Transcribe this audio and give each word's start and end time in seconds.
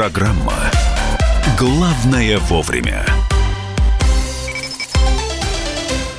Программа 0.00 0.54
«Главное 1.58 2.38
вовремя». 2.38 3.04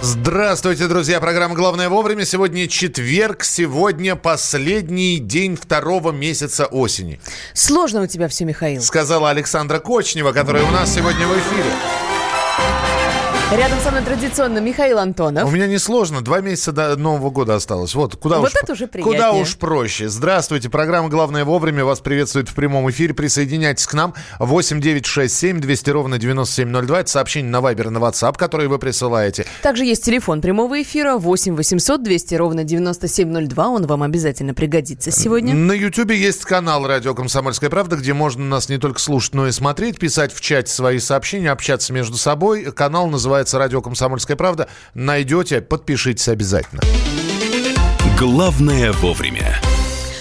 Здравствуйте, 0.03 0.87
друзья. 0.87 1.19
Программа 1.19 1.55
«Главное 1.55 1.89
вовремя». 1.89 2.23
Сегодня 2.23 2.67
четверг. 2.67 3.43
Сегодня 3.43 4.15
последний 4.15 5.17
день 5.17 5.55
второго 5.55 6.11
месяца 6.11 6.67
осени. 6.67 7.19
Сложно 7.55 8.03
у 8.03 8.05
тебя 8.05 8.27
все, 8.27 8.45
Михаил. 8.45 8.83
Сказала 8.83 9.31
Александра 9.31 9.79
Кочнева, 9.79 10.31
которая 10.31 10.63
у 10.63 10.69
нас 10.69 10.93
сегодня 10.93 11.25
в 11.25 11.31
эфире. 11.31 12.10
Рядом 13.51 13.81
со 13.81 13.91
мной 13.91 14.01
традиционно 14.03 14.59
Михаил 14.59 14.97
Антонов. 14.97 15.45
У 15.45 15.51
меня 15.51 15.67
несложно. 15.67 16.21
Два 16.21 16.39
месяца 16.39 16.71
до 16.71 16.95
Нового 16.95 17.31
года 17.31 17.55
осталось. 17.55 17.93
Вот 17.95 18.15
куда 18.15 18.39
Вот 18.39 18.47
уж, 18.47 18.55
это 18.55 18.71
уже 18.71 18.87
приятнее. 18.87 19.17
Куда 19.17 19.33
уж 19.33 19.57
проще. 19.57 20.07
Здравствуйте. 20.07 20.69
Программа 20.69 21.09
«Главное 21.09 21.43
вовремя» 21.43 21.83
вас 21.83 21.99
приветствует 21.99 22.47
в 22.47 22.53
прямом 22.53 22.89
эфире. 22.91 23.13
Присоединяйтесь 23.13 23.87
к 23.87 23.93
нам. 23.93 24.13
8 24.39 24.79
9 24.79 25.05
6 25.05 25.35
7 25.35 25.59
200 25.59 25.89
ровно 25.89 26.17
9702. 26.17 26.99
Это 27.01 27.09
сообщение 27.09 27.51
на 27.51 27.59
Вайбер 27.59 27.89
на 27.89 27.97
WhatsApp, 27.97 28.37
которые 28.37 28.69
вы 28.69 28.79
присылаете. 28.79 29.45
Также 29.61 29.83
есть 29.83 30.05
телефон 30.05 30.39
прямого 30.39 30.81
эфира 30.81 31.17
8 31.17 31.53
800 31.53 32.03
200 32.03 32.35
ровно 32.35 32.63
9702. 32.63 33.67
Он 33.67 33.85
вам 33.85 34.03
обязательно 34.03 34.53
пригодится 34.53 35.11
сегодня. 35.11 35.53
На 35.53 35.73
Ютубе 35.73 36.15
есть 36.17 36.45
канал 36.45 36.87
«Радио 36.87 37.13
Комсомольская 37.13 37.69
правда», 37.69 37.97
где 37.97 38.13
можно 38.13 38.45
нас 38.45 38.69
не 38.69 38.77
только 38.77 39.01
слушать, 39.01 39.33
но 39.33 39.45
и 39.45 39.51
смотреть, 39.51 39.99
писать 39.99 40.33
в 40.33 40.39
чате 40.39 40.71
свои 40.71 40.99
сообщения, 40.99 41.51
общаться 41.51 41.91
между 41.91 42.15
собой. 42.15 42.71
Канал 42.71 43.07
называется 43.07 43.40
«Радио 43.53 43.81
Комсомольская 43.81 44.37
правда». 44.37 44.67
Найдете, 44.93 45.61
подпишитесь 45.61 46.27
обязательно. 46.27 46.81
Главное 48.17 48.91
вовремя. 48.93 49.59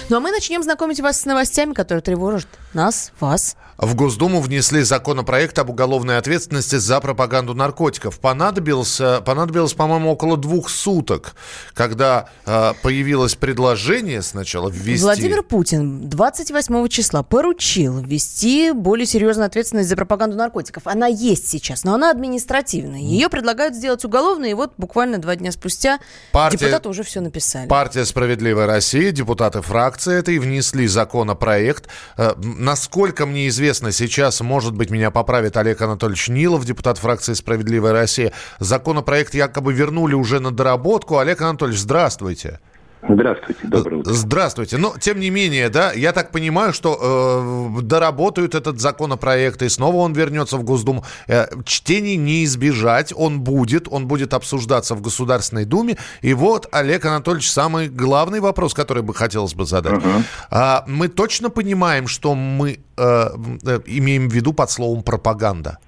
Ну 0.09 0.16
а 0.16 0.20
мы 0.20 0.33
начнем 0.33 0.62
знакомить 0.62 1.00
вас 1.00 1.20
с 1.20 1.25
новостями, 1.25 1.72
которые 1.72 2.03
тревожат 2.03 2.48
нас, 2.75 3.12
вас. 3.20 3.56
В 3.81 3.95
Госдуму 3.95 4.42
внесли 4.42 4.83
законопроект 4.83 5.59
об 5.59 5.70
уголовной 5.70 6.19
ответственности 6.19 6.77
за 6.77 7.00
пропаганду 7.00 7.55
наркотиков. 7.55 8.20
Понадобилось, 8.20 9.00
понадобилось 9.25 9.73
по-моему, 9.73 10.12
около 10.12 10.36
двух 10.36 10.69
суток, 10.69 11.34
когда 11.73 12.28
э, 12.45 12.75
появилось 12.83 13.36
предложение 13.36 14.20
сначала 14.20 14.69
ввести... 14.69 15.03
Владимир 15.03 15.42
Путин 15.42 16.11
28 16.11 16.89
числа 16.89 17.23
поручил 17.23 18.01
ввести 18.01 18.73
более 18.73 19.06
серьезную 19.06 19.47
ответственность 19.47 19.89
за 19.89 19.97
пропаганду 19.97 20.36
наркотиков. 20.36 20.86
Она 20.86 21.06
есть 21.06 21.48
сейчас, 21.48 21.83
но 21.83 21.95
она 21.95 22.11
административная. 22.11 23.01
Ее 23.01 23.31
предлагают 23.31 23.75
сделать 23.75 24.05
уголовной, 24.05 24.51
и 24.51 24.55
вот 24.55 24.75
буквально 24.77 25.17
два 25.17 25.36
дня 25.36 25.53
спустя 25.53 26.01
Партия- 26.33 26.58
депутаты 26.58 26.91
уже 26.91 27.03
все 27.03 27.23
написали. 27.23 27.67
Партия 27.67 28.05
«Справедливая 28.05 28.67
Россия», 28.67 29.11
депутаты 29.11 29.62
фракции 29.62 30.19
этой 30.19 30.39
внесли 30.39 30.86
законопроект. 30.86 31.89
Э, 32.19 32.34
Насколько 32.36 33.25
мне 33.25 33.48
известно, 33.48 33.70
сейчас, 33.93 34.41
может 34.41 34.75
быть, 34.75 34.91
меня 34.91 35.11
поправит 35.11 35.57
Олег 35.57 35.81
Анатольевич 35.81 36.29
Нилов, 36.29 36.65
депутат 36.65 36.99
фракции 36.99 37.35
«Справедливая 37.35 37.93
Россия». 37.93 38.33
Законопроект 38.59 39.35
якобы 39.35 39.73
вернули 39.73 40.15
уже 40.15 40.41
на 40.41 40.51
доработку. 40.51 41.19
Олег 41.19 41.41
Анатольевич, 41.41 41.81
здравствуйте. 41.81 42.61
Здравствуйте, 43.09 43.67
доброе 43.67 43.97
утро. 43.97 44.12
Здравствуйте. 44.12 44.77
Но, 44.77 44.93
тем 45.01 45.20
не 45.20 45.31
менее, 45.31 45.70
да, 45.70 45.93
я 45.93 46.12
так 46.12 46.33
понимаю, 46.33 46.73
что 46.73 47.79
э, 47.79 47.83
доработают 47.83 48.55
этот 48.55 48.79
законопроект, 48.79 49.62
и 49.62 49.69
снова 49.69 49.97
он 49.97 50.12
вернется 50.12 50.57
в 50.59 50.65
Госдуму. 50.65 51.05
Э, 51.27 51.47
чтений 51.65 52.17
не 52.17 52.45
избежать, 52.45 53.12
он 53.17 53.41
будет, 53.41 53.89
он 53.91 54.07
будет 54.07 54.34
обсуждаться 54.34 54.95
в 54.95 55.01
Государственной 55.01 55.65
Думе. 55.65 55.97
И 56.20 56.34
вот, 56.34 56.69
Олег 56.73 57.07
Анатольевич, 57.07 57.51
самый 57.51 57.89
главный 57.89 58.41
вопрос, 58.41 58.75
который 58.75 59.03
бы 59.03 59.14
хотелось 59.14 59.55
бы 59.55 59.64
задать. 59.64 60.03
А, 60.51 60.85
мы 60.87 61.09
точно 61.09 61.48
понимаем, 61.48 62.07
что 62.07 62.35
мы 62.35 62.81
э, 62.97 63.27
э, 63.67 63.81
имеем 63.87 64.29
в 64.29 64.33
виду 64.33 64.53
под 64.53 64.70
словом 64.70 65.03
пропаганда? 65.03 65.79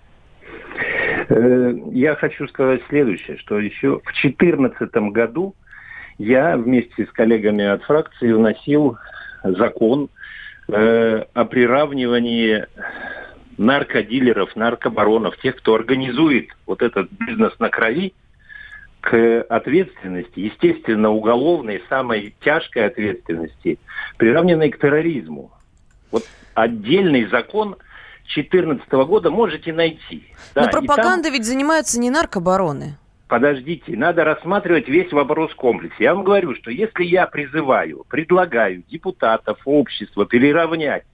Э, 1.28 1.74
Я 1.92 2.14
хочу 2.16 2.48
сказать 2.48 2.80
следующее, 2.88 3.36
что 3.38 3.58
еще 3.58 3.98
в 3.98 4.12
2014 4.22 5.12
году 5.12 5.54
я 6.18 6.56
вместе 6.56 7.06
с 7.06 7.10
коллегами 7.10 7.64
от 7.64 7.82
фракции 7.82 8.32
вносил 8.32 8.98
закон 9.42 10.08
э, 10.68 11.24
о 11.32 11.44
приравнивании 11.44 12.66
наркодилеров, 13.58 14.54
наркобаронов, 14.56 15.36
тех, 15.38 15.56
кто 15.56 15.74
организует 15.74 16.48
вот 16.66 16.82
этот 16.82 17.10
бизнес 17.12 17.52
на 17.58 17.68
крови, 17.68 18.14
к 19.00 19.42
ответственности, 19.48 20.38
естественно, 20.38 21.10
уголовной, 21.10 21.82
самой 21.88 22.34
тяжкой 22.40 22.86
ответственности, 22.86 23.78
приравненной 24.16 24.70
к 24.70 24.78
терроризму. 24.78 25.50
Вот 26.12 26.22
отдельный 26.54 27.26
закон 27.26 27.76
2014 28.34 28.90
года 29.06 29.30
можете 29.30 29.72
найти. 29.72 30.24
Да, 30.54 30.70
Но 30.72 30.80
и 30.80 30.86
там- 30.86 31.22
ведь 31.22 31.44
занимаются 31.44 31.98
не 31.98 32.10
наркобароны. 32.10 32.96
Подождите, 33.32 33.96
надо 33.96 34.24
рассматривать 34.24 34.88
весь 34.88 35.10
вопрос 35.10 35.52
в 35.52 35.56
комплексе. 35.56 36.04
Я 36.04 36.14
вам 36.14 36.22
говорю, 36.22 36.54
что 36.54 36.70
если 36.70 37.04
я 37.04 37.26
призываю, 37.26 38.04
предлагаю 38.10 38.82
депутатов, 38.90 39.58
общества 39.64 40.26
переравнять 40.26 41.04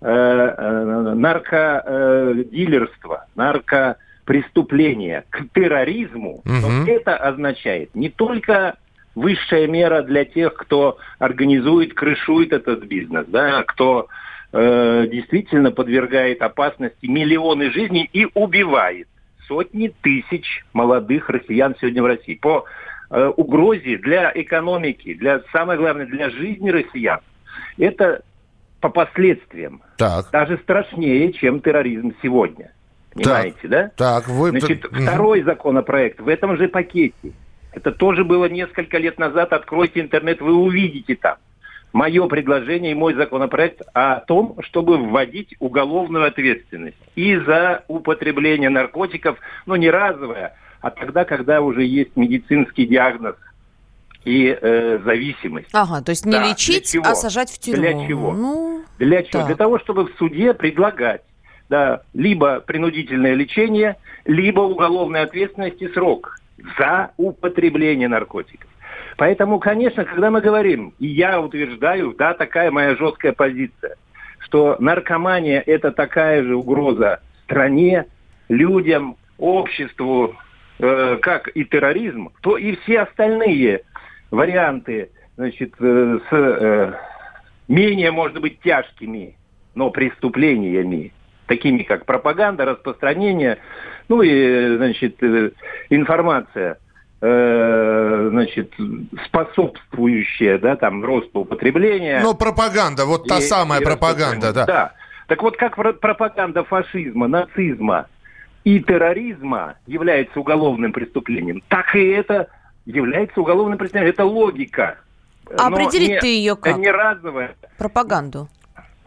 э, 0.00 0.08
э, 0.08 1.14
наркодилерство, 1.14 3.26
наркопреступление 3.36 5.24
к 5.28 5.42
терроризму, 5.52 6.40
Мгм. 6.46 6.86
то 6.86 6.90
это 6.90 7.14
означает 7.14 7.94
не 7.94 8.08
только 8.08 8.76
высшая 9.14 9.66
мера 9.66 10.00
для 10.00 10.24
тех, 10.24 10.54
кто 10.54 10.96
организует, 11.18 11.92
крышует 11.92 12.54
этот 12.54 12.84
бизнес, 12.84 13.26
да, 13.28 13.64
кто 13.64 14.06
э, 14.54 15.06
действительно 15.12 15.72
подвергает 15.72 16.40
опасности 16.40 17.04
миллионы 17.04 17.70
жизней 17.70 18.08
и 18.14 18.26
убивает 18.32 19.08
сотни 19.50 19.92
тысяч 20.00 20.64
молодых 20.72 21.28
россиян 21.28 21.74
сегодня 21.80 22.02
в 22.04 22.06
России. 22.06 22.36
По 22.36 22.64
э, 23.10 23.26
угрозе 23.36 23.98
для 23.98 24.30
экономики, 24.32 25.14
для 25.14 25.42
самое 25.52 25.76
главное, 25.76 26.06
для 26.06 26.30
жизни 26.30 26.70
россиян. 26.70 27.18
Это 27.76 28.22
по 28.80 28.88
последствиям 28.88 29.82
Так, 29.96 30.30
даже 30.30 30.56
страшнее, 30.58 31.32
чем 31.32 31.60
терроризм 31.60 32.14
сегодня. 32.22 32.72
Понимаете, 33.12 33.66
да? 33.66 33.90
так, 33.96 34.28
вы... 34.28 34.50
Значит, 34.50 34.84
второй 34.84 35.42
законопроект 35.42 36.20
в 36.20 36.28
этом 36.28 36.56
же 36.56 36.68
пакете. 36.68 37.32
Это 37.72 37.90
тоже 37.90 38.24
было 38.24 38.48
несколько 38.48 38.98
лет 38.98 39.18
назад. 39.18 39.52
Откройте 39.52 40.00
интернет, 40.00 40.40
вы 40.40 40.54
увидите 40.54 41.16
там. 41.16 41.36
Мое 41.92 42.26
предложение 42.28 42.92
и 42.92 42.94
мой 42.94 43.14
законопроект 43.14 43.82
о 43.94 44.20
том, 44.20 44.56
чтобы 44.60 44.96
вводить 44.96 45.54
уголовную 45.58 46.24
ответственность 46.26 46.96
и 47.16 47.36
за 47.36 47.84
употребление 47.88 48.70
наркотиков, 48.70 49.38
но 49.66 49.76
не 49.76 49.90
разовое, 49.90 50.54
а 50.80 50.90
тогда, 50.90 51.24
когда 51.24 51.60
уже 51.60 51.84
есть 51.84 52.16
медицинский 52.16 52.86
диагноз 52.86 53.34
и 54.24 54.56
э, 54.60 54.98
зависимость. 55.04 55.68
Ага, 55.72 56.02
то 56.02 56.10
есть 56.10 56.26
не 56.26 56.32
Да, 56.32 56.48
лечить, 56.48 56.92
чего? 56.92 57.04
а 57.06 57.14
сажать 57.14 57.50
в 57.50 57.58
тюрьму. 57.58 57.80
Для 57.80 58.06
чего? 58.06 58.32
Ну, 58.32 58.84
Для 58.98 59.22
чего? 59.22 59.40
Так. 59.40 59.46
Для 59.46 59.56
того, 59.56 59.78
чтобы 59.78 60.04
в 60.04 60.14
суде 60.18 60.54
предлагать 60.54 61.22
да, 61.70 62.02
либо 62.12 62.60
принудительное 62.60 63.34
лечение, 63.34 63.96
либо 64.26 64.60
уголовная 64.60 65.22
ответственность 65.22 65.80
и 65.80 65.88
срок 65.88 66.38
за 66.78 67.12
употребление 67.16 68.08
наркотиков. 68.08 68.68
Поэтому, 69.20 69.58
конечно, 69.58 70.06
когда 70.06 70.30
мы 70.30 70.40
говорим, 70.40 70.94
и 70.98 71.06
я 71.06 71.42
утверждаю, 71.42 72.14
да, 72.14 72.32
такая 72.32 72.70
моя 72.70 72.96
жесткая 72.96 73.34
позиция, 73.34 73.96
что 74.38 74.76
наркомания– 74.78 75.62
это 75.66 75.92
такая 75.92 76.42
же 76.42 76.56
угроза 76.56 77.20
стране, 77.44 78.06
людям, 78.48 79.18
обществу, 79.36 80.36
э, 80.78 81.18
как 81.20 81.54
и 81.54 81.66
терроризм, 81.66 82.30
то 82.40 82.56
и 82.56 82.76
все 82.76 83.00
остальные 83.00 83.82
варианты 84.30 85.10
значит, 85.36 85.74
э, 85.78 86.18
с 86.30 86.32
э, 86.34 86.94
менее, 87.68 88.12
может 88.12 88.40
быть, 88.40 88.58
тяжкими, 88.60 89.36
но 89.74 89.90
преступлениями, 89.90 91.12
такими 91.44 91.82
как 91.82 92.06
пропаганда, 92.06 92.64
распространение, 92.64 93.58
ну 94.08 94.22
и, 94.22 94.30
э, 94.30 94.76
значит, 94.78 95.22
э, 95.22 95.50
информация, 95.90 96.78
э, 97.20 98.28
значит, 98.30 98.72
способствующая, 99.26 100.58
да, 100.58 100.76
там, 100.76 101.04
росту 101.04 101.40
употребления. 101.40 102.20
Ну, 102.22 102.34
пропаганда, 102.34 103.04
вот 103.06 103.26
та 103.26 103.38
И- 103.38 103.42
самая 103.42 103.80
и 103.80 103.84
пропаганда, 103.84 104.52
да. 104.52 104.66
Да. 104.66 104.92
Так 105.26 105.42
вот, 105.42 105.56
как 105.56 105.76
про- 105.76 105.92
пропаганда 105.92 106.64
фашизма, 106.64 107.28
нацизма 107.28 108.06
и 108.64 108.80
терроризма 108.80 109.76
является 109.86 110.40
уголовным 110.40 110.92
преступлением, 110.92 111.62
так 111.68 111.94
и 111.94 112.04
это 112.08 112.48
является 112.84 113.40
уголовным 113.40 113.78
преступлением. 113.78 114.12
Это 114.12 114.24
логика. 114.24 114.98
А 115.58 115.68
Но 115.68 115.76
определить 115.76 116.08
не- 116.10 116.20
ты 116.20 116.26
ее 116.26 116.56
как? 116.56 116.72
Это 116.72 116.80
не 116.80 116.90
разовая. 116.90 117.54
пропаганду. 117.78 118.48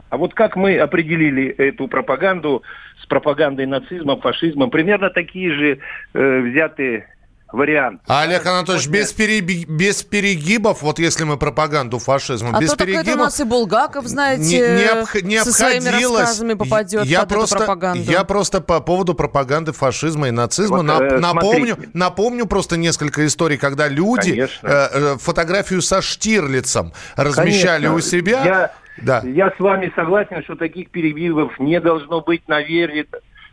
А 0.10 0.18
вот 0.18 0.33
как 0.36 0.56
мы 0.56 0.77
определили 0.77 1.48
эту 1.48 1.88
пропаганду 1.88 2.62
с 3.01 3.06
пропагандой 3.07 3.65
нацизма, 3.65 4.15
фашизма, 4.18 4.68
примерно 4.69 5.10
такие 5.10 5.51
же 5.54 5.80
э, 6.13 6.39
взяты 6.42 7.06
вариант. 7.53 8.01
А, 8.07 8.23
Олег 8.23 8.45
Анатольевич, 8.45 8.88
без, 8.89 9.13
переби- 9.13 9.65
без 9.65 10.03
перегибов, 10.03 10.81
вот 10.81 11.00
если 11.00 11.23
мы 11.23 11.38
пропаганду 11.38 12.00
фашизма, 12.00 12.50
А 12.53 12.59
без 12.59 12.71
то 12.71 12.77
так 12.77 12.88
это 12.89 13.00
у 13.00 13.03
перегибов... 13.03 13.25
нас 13.25 13.39
и 13.39 13.44
Булгаков, 13.44 14.05
знаете, 14.07 14.44
не, 14.44 14.57
не 14.57 14.85
обх- 15.01 15.21
не 15.21 15.44
со 15.44 15.53
своими 15.53 15.88
рассказами 15.88 16.55
попадет 16.55 17.05
я 17.05 17.21
под 17.21 17.29
просто, 17.29 17.55
эту 17.55 17.65
пропаганду. 17.65 18.11
Я 18.11 18.23
просто 18.23 18.59
по 18.61 18.79
поводу 18.81 19.13
пропаганды 19.13 19.71
фашизма 19.71 20.27
и 20.27 20.31
нацизма 20.31 20.77
Вот, 20.77 20.85
нап- 20.85 21.01
э, 21.03 21.19
напомню, 21.19 21.67
смотрите. 21.75 21.91
напомню 21.94 22.45
просто 22.47 22.77
несколько 22.77 23.25
историй, 23.25 23.57
когда 23.57 23.88
люди 23.88 24.31
Конечно. 24.31 24.67
э, 24.67 24.88
э, 24.91 25.17
фотографию 25.19 25.81
со 25.81 26.01
Штирлицем 26.01 26.91
размещали 27.15 27.85
Конечно. 27.88 27.94
у 27.95 28.00
себя. 28.01 28.44
Я, 28.44 28.71
Да. 29.01 29.21
я 29.23 29.51
с 29.51 29.59
вами 29.59 29.91
согласен, 29.95 30.44
что 30.44 30.55
таких 30.55 30.89
перебивов 30.91 31.59
не 31.59 31.79
должно 31.79 32.21
быть, 32.21 32.47
наверное, 32.47 33.05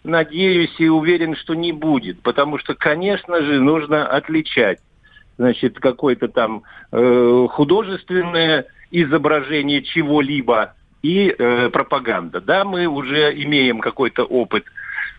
надеюсь 0.04 0.74
и 0.78 0.88
уверен, 0.88 1.36
что 1.36 1.54
не 1.54 1.72
будет. 1.72 2.20
Потому 2.22 2.58
что, 2.58 2.74
конечно 2.74 3.40
же, 3.42 3.60
нужно 3.60 4.06
отличать 4.06 4.78
значит, 5.40 5.80
какое-то 5.80 6.28
там 6.28 6.64
э, 6.92 7.46
художественное 7.50 8.66
изображение 8.90 9.82
чего-либо 9.82 10.74
и 11.02 11.34
э, 11.36 11.70
пропаганда. 11.70 12.42
Да, 12.42 12.64
мы 12.64 12.86
уже 12.86 13.32
имеем 13.44 13.80
какой-то 13.80 14.24
опыт 14.24 14.64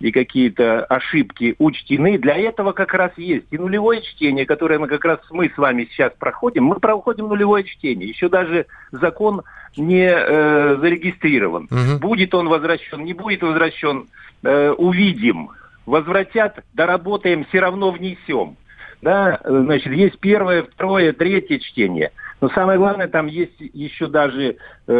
и 0.01 0.11
какие-то 0.11 0.83
ошибки 0.85 1.55
учтены. 1.59 2.17
Для 2.17 2.35
этого 2.35 2.71
как 2.71 2.93
раз 2.93 3.11
есть 3.17 3.45
и 3.51 3.57
нулевое 3.57 4.01
чтение, 4.01 4.45
которое 4.45 4.79
мы 4.79 4.87
как 4.87 5.05
раз 5.05 5.19
мы 5.29 5.49
с 5.49 5.57
вами 5.57 5.87
сейчас 5.91 6.11
проходим. 6.17 6.65
Мы 6.65 6.79
проходим 6.79 7.27
нулевое 7.27 7.63
чтение. 7.63 8.09
Еще 8.09 8.27
даже 8.29 8.65
закон 8.91 9.43
не 9.77 10.09
э, 10.09 10.77
зарегистрирован. 10.79 11.67
Мгм. 11.69 11.99
Будет 11.99 12.33
он 12.33 12.49
возвращен, 12.49 13.03
не 13.03 13.13
будет 13.13 13.43
возвращен, 13.43 14.07
э, 14.43 14.71
увидим. 14.71 15.49
Возвратят, 15.85 16.63
доработаем, 16.73 17.45
все 17.45 17.59
равно 17.59 17.91
внесем. 17.91 18.57
Да, 19.01 19.39
э, 19.43 19.49
значит, 19.49 19.93
есть 19.93 20.19
первое, 20.19 20.63
второе, 20.63 21.13
третье 21.13 21.59
чтение. 21.59 22.11
Но 22.41 22.49
самое 22.49 22.79
главное, 22.79 23.07
там 23.07 23.27
есть 23.27 23.59
еще 23.59 24.07
даже 24.07 24.57
э, 24.87 24.93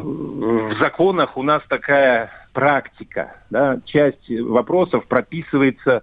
в 0.00 0.76
законах 0.80 1.36
у 1.36 1.42
нас 1.44 1.62
такая 1.68 2.30
практика. 2.52 3.36
Да, 3.50 3.78
часть 3.84 4.28
вопросов 4.28 5.06
прописывается 5.06 6.02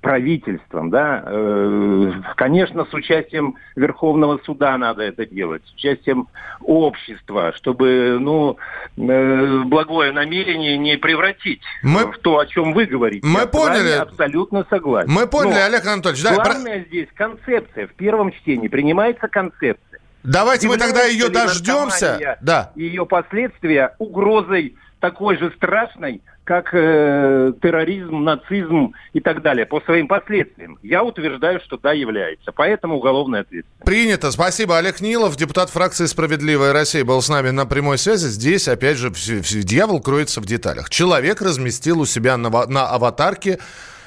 правительством, 0.00 0.88
да, 0.88 1.22
Э, 1.26 2.12
конечно, 2.36 2.86
с 2.86 2.94
участием 2.94 3.56
Верховного 3.76 4.40
суда 4.44 4.78
надо 4.78 5.02
это 5.02 5.26
делать, 5.26 5.62
с 5.66 5.74
участием 5.74 6.26
общества, 6.62 7.52
чтобы, 7.54 8.16
ну, 8.18 8.56
э, 8.96 9.58
благое 9.66 10.10
намерение 10.12 10.78
не 10.78 10.96
превратить 10.96 11.60
Мы- 11.82 12.10
в 12.12 12.18
то, 12.18 12.38
о 12.38 12.46
чем 12.46 12.72
вы 12.72 12.86
говорите. 12.86 13.26
Мы 13.26 13.40
Я 13.40 13.46
поняли. 13.46 13.90
абсолютно 14.00 14.64
согласен. 14.70 15.10
Мы 15.12 15.26
поняли, 15.26 15.52
Но 15.58 15.64
Олег 15.66 15.86
Анатольевич. 15.86 16.22
да, 16.24 16.34
про- 16.36 16.44
главное 16.54 16.84
здесь 16.88 17.08
концепция. 17.14 17.86
В 17.86 17.92
первом 17.92 18.32
чтении 18.32 18.68
принимается 18.68 19.28
концепция. 19.28 19.89
Давайте 20.22 20.68
мы 20.68 20.76
тогда 20.76 21.04
ее 21.04 21.28
дождемся. 21.28 22.38
Да. 22.40 22.72
Ее 22.74 23.06
последствия 23.06 23.94
угрозой 23.98 24.76
такой 25.00 25.38
же 25.38 25.50
страшной, 25.56 26.22
как 26.44 26.74
э, 26.74 27.52
терроризм, 27.62 28.22
нацизм 28.22 28.92
и 29.12 29.20
так 29.20 29.40
далее, 29.40 29.66
по 29.66 29.80
своим 29.80 30.08
последствиям. 30.08 30.78
Я 30.82 31.02
утверждаю, 31.04 31.60
что 31.60 31.78
да, 31.78 31.92
является. 31.92 32.52
Поэтому 32.52 32.96
уголовная 32.96 33.42
ответственность. 33.42 33.84
Принято. 33.84 34.30
Спасибо. 34.30 34.76
Олег 34.76 35.00
Нилов, 35.00 35.36
депутат 35.36 35.70
фракции 35.70 36.06
«Справедливая 36.06 36.72
Россия», 36.72 37.04
был 37.04 37.22
с 37.22 37.28
нами 37.28 37.50
на 37.50 37.66
прямой 37.66 37.98
связи. 37.98 38.26
Здесь, 38.26 38.68
опять 38.68 38.96
же, 38.96 39.10
дьявол 39.10 40.00
кроется 40.00 40.40
в 40.40 40.46
деталях. 40.46 40.90
Человек 40.90 41.40
разместил 41.40 42.00
у 42.00 42.06
себя 42.06 42.36
на, 42.36 42.50
на 42.66 42.88
аватарке 42.88 43.58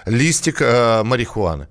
листик 0.06 0.62
э, 0.62 1.04
марихуаны. 1.04 1.68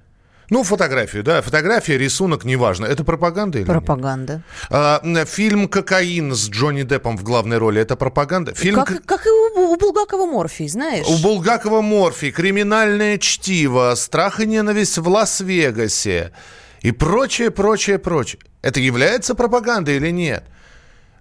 Ну, 0.52 0.64
фотографию, 0.64 1.22
да, 1.22 1.40
фотография, 1.40 1.96
рисунок, 1.96 2.44
неважно. 2.44 2.84
Это 2.84 3.04
пропаганда 3.04 3.58
или 3.58 3.64
нет? 3.64 3.72
Пропаганда. 3.75 4.43
А, 4.69 5.00
фильм 5.25 5.66
«Кокаин» 5.66 6.34
с 6.34 6.50
Джонни 6.50 6.82
Деппом 6.82 7.16
в 7.16 7.25
главной 7.25 7.56
роли, 7.56 7.81
это 7.81 7.96
пропаганда? 7.96 8.52
Фильм 8.52 8.75
Как, 8.84 9.02
«К- 9.02 9.06
как 9.06 9.26
и 9.26 9.31
у, 9.31 9.72
у 9.72 9.76
Булгакова 9.78 10.26
Морфий, 10.26 10.69
знаешь? 10.69 11.06
У 11.08 11.16
Булгакова 11.22 11.81
морфий, 11.81 12.31
криминальное 12.32 13.16
чтиво, 13.16 13.94
страх 13.96 14.40
и 14.40 14.46
ненависть 14.46 14.99
в 14.99 15.08
Лас-Вегасе 15.08 16.32
и 16.82 16.93
прочее, 16.93 17.50
прочее, 17.50 17.98
прочее. 17.98 18.43
Это 18.60 18.78
является 18.78 19.34
пропагандой 19.34 19.96
или 19.96 20.10
нет? 20.10 20.44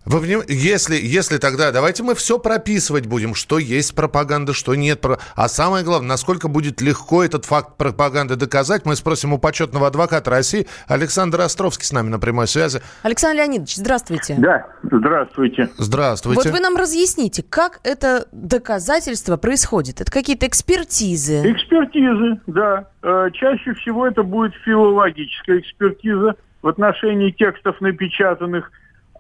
Вы 0.06 0.20
поним- 0.20 0.42
Если, 0.48 0.96
если 0.96 1.38
тогда, 1.38 1.72
давайте 1.72 2.02
мы 2.04 2.16
все 2.16 2.40
прописывать 2.40 3.06
будем, 3.06 3.36
что 3.36 3.60
есть 3.60 3.94
пропаганда, 3.96 4.54
что 4.54 4.74
нет. 4.76 5.06
А 5.36 5.48
самое 5.48 5.84
главное, 5.86 6.10
насколько 6.10 6.48
будет 6.48 6.82
легко 6.82 7.24
этот 7.24 7.46
факт 7.46 7.78
пропаганды 7.78 8.36
доказать, 8.36 8.86
мы 8.86 8.96
спросим 8.96 9.34
у 9.34 9.38
почетного 9.38 9.88
адвоката 9.88 10.30
России 10.32 10.68
Александра 10.88 11.44
Островский 11.44 11.86
с 11.86 11.92
нами 11.92 12.10
на 12.10 12.20
прямой 12.20 12.48
связи. 12.48 12.82
Александр 13.04 13.38
Леонидович, 13.42 13.76
здравствуйте. 13.76 14.36
Да, 14.40 14.68
здравствуйте. 14.84 15.70
Здравствуйте. 15.78 16.42
Вот 16.50 16.52
вы 16.52 16.60
нам 16.60 16.76
разъясните, 16.78 17.44
как 17.44 17.80
это 17.84 18.28
доказательство 18.32 19.38
происходит? 19.38 20.02
Это 20.02 20.12
какие-то 20.12 20.48
экспертизы? 20.48 21.42
Экспертизы, 21.52 22.42
да. 22.48 22.88
Э, 23.04 23.30
Чаще 23.34 23.74
всего 23.76 24.08
это 24.08 24.24
будет 24.24 24.54
филологическая 24.66 25.60
экспертиза 25.60 26.36
в 26.62 26.68
отношении 26.68 27.32
текстов 27.32 27.80
напечатанных, 27.82 28.72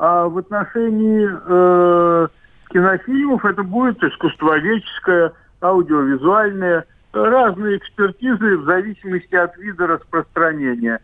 а 0.01 0.27
в 0.27 0.39
отношении 0.39 1.29
э, 1.29 2.27
кинофильмов 2.71 3.45
это 3.45 3.61
будет 3.61 4.03
искусствоведческая, 4.03 5.31
аудиовизуальная, 5.61 6.85
разные 7.13 7.77
экспертизы 7.77 8.57
в 8.57 8.65
зависимости 8.65 9.35
от 9.35 9.55
вида 9.57 9.85
распространения. 9.85 10.99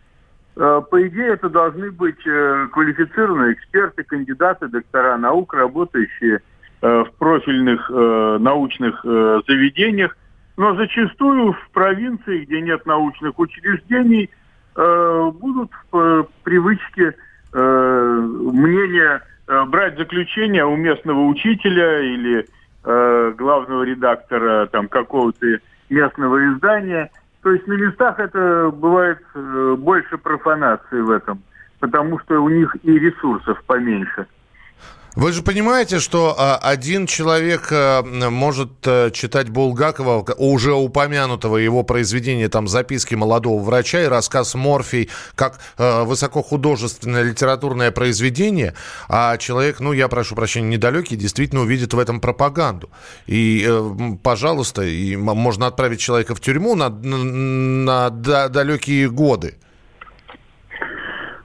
Э, 0.56 0.82
По 0.90 1.08
идее, 1.08 1.28
это 1.28 1.48
должны 1.48 1.92
быть 1.92 2.26
э, 2.26 2.68
квалифицированные 2.74 3.54
эксперты, 3.54 4.04
кандидаты, 4.04 4.68
доктора 4.68 5.16
наук, 5.18 5.54
работающие 5.54 6.40
э, 6.82 7.04
в 7.04 7.12
профильных 7.20 7.92
э, 7.94 8.38
научных 8.40 9.06
э, 9.06 9.42
заведениях. 9.48 10.18
Но 10.58 10.76
зачастую 10.76 11.54
в 11.54 11.70
провинции, 11.72 12.46
где 12.46 12.62
нет 12.62 12.84
научных 12.88 13.38
учреждений, 13.38 14.32
э, 14.76 15.32
будут 15.40 15.70
в 15.92 15.98
э, 16.00 16.24
привычке 16.44 17.14
э, 17.58 18.20
мнения 18.54 19.22
э, 19.48 19.64
брать 19.66 19.98
заключение 19.98 20.66
у 20.66 20.76
местного 20.76 21.26
учителя 21.26 22.02
или 22.02 22.46
э, 22.84 23.34
главного 23.38 23.84
редактора 23.84 24.68
там 24.68 24.88
какого-то 24.88 25.46
местного 25.90 26.54
издания. 26.54 27.10
То 27.42 27.52
есть 27.52 27.68
на 27.68 27.74
местах 27.74 28.20
это 28.20 28.72
бывает 28.72 29.20
больше 29.78 30.18
профанации 30.18 31.00
в 31.02 31.10
этом, 31.12 31.42
потому 31.80 32.20
что 32.20 32.42
у 32.42 32.50
них 32.50 32.76
и 32.84 33.00
ресурсов 33.00 33.64
поменьше. 33.66 34.26
Вы 35.18 35.32
же 35.32 35.42
понимаете, 35.42 35.98
что 35.98 36.36
а, 36.38 36.58
один 36.58 37.08
человек 37.08 37.70
а, 37.72 38.04
может 38.04 38.70
а, 38.86 39.10
читать 39.10 39.50
Булгакова, 39.50 40.24
уже 40.38 40.76
упомянутого 40.76 41.58
его 41.58 41.82
произведения, 41.82 42.50
там, 42.50 42.68
«Записки 42.68 43.16
молодого 43.16 43.60
врача» 43.64 44.04
и 44.04 44.06
рассказ 44.06 44.54
«Морфий», 44.54 45.10
как 45.34 45.60
а, 45.80 46.04
высокохудожественное 46.04 47.24
литературное 47.24 47.90
произведение, 47.90 48.76
а 49.10 49.38
человек, 49.38 49.80
ну, 49.80 49.92
я 49.92 50.08
прошу 50.08 50.36
прощения, 50.36 50.68
недалекий, 50.68 51.18
действительно 51.18 51.62
увидит 51.62 51.96
в 51.96 52.00
этом 52.00 52.22
пропаганду. 52.22 52.92
И, 53.26 53.66
э, 53.68 53.92
пожалуйста, 54.22 54.84
и 54.84 55.16
можно 55.16 55.66
отправить 55.66 56.00
человека 56.00 56.36
в 56.36 56.42
тюрьму 56.42 56.76
на, 56.76 56.90
на, 56.90 57.18
на 57.18 58.10
да- 58.12 58.50
далекие 58.50 59.10
годы. 59.10 59.56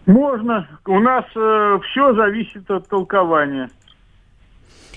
Можно. 0.07 0.69
У 0.87 0.99
нас 1.01 1.25
все 1.31 2.15
зависит 2.15 2.71
от 2.71 2.89
толкования. 2.89 3.71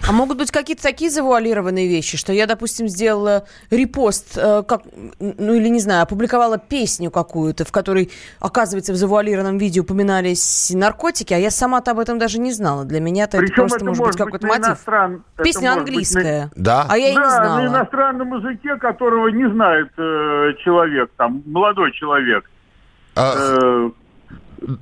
А 0.08 0.12
могут 0.12 0.38
быть 0.38 0.52
какие-то 0.52 0.84
такие 0.84 1.10
завуалированные 1.10 1.88
вещи, 1.88 2.18
что 2.18 2.34
я, 2.34 2.46
допустим, 2.48 2.88
сделала 2.88 3.46
репост, 3.72 4.38
э, 4.38 4.62
как, 4.68 4.82
ну 5.20 5.54
или 5.54 5.68
не 5.70 5.80
знаю, 5.80 6.04
опубликовала 6.04 6.58
песню 6.60 7.10
какую-то, 7.10 7.64
в 7.66 7.72
которой, 7.72 8.12
оказывается, 8.40 8.92
в 8.94 8.98
завуалированном 8.98 9.58
видео 9.58 9.84
упоминались 9.84 10.70
наркотики, 10.76 11.34
а 11.34 11.38
я 11.38 11.50
сама-то 11.50 11.92
об 11.92 12.00
этом 12.00 12.20
даже 12.20 12.40
не 12.40 12.52
знала. 12.52 12.84
Для 12.84 13.00
меня-то 13.00 13.38
это 13.38 13.52
просто 13.54 13.78
это 13.78 13.86
может 13.86 14.06
быть 14.06 14.18
какой-то 14.18 14.46
мотив. 14.46 14.66
иностран- 14.68 15.22
это 15.36 15.44
Песня 15.44 15.72
может 15.72 15.86
быть 15.86 15.88
на- 15.88 15.92
английская. 16.20 16.52
Да. 16.56 16.86
А 16.90 16.98
я 16.98 17.12
и 17.12 17.16
да, 17.16 17.22
не 17.24 17.30
знала. 17.30 17.62
на 17.62 17.68
иностранном 17.68 18.38
языке, 18.38 18.76
которого 18.76 19.30
не 19.30 19.50
знает 19.50 19.88
э, 19.98 20.54
человек, 20.64 21.10
там, 21.18 21.42
молодой 21.46 21.92
человек. 21.94 22.48
А, 23.16 23.34
Э, 23.38 23.90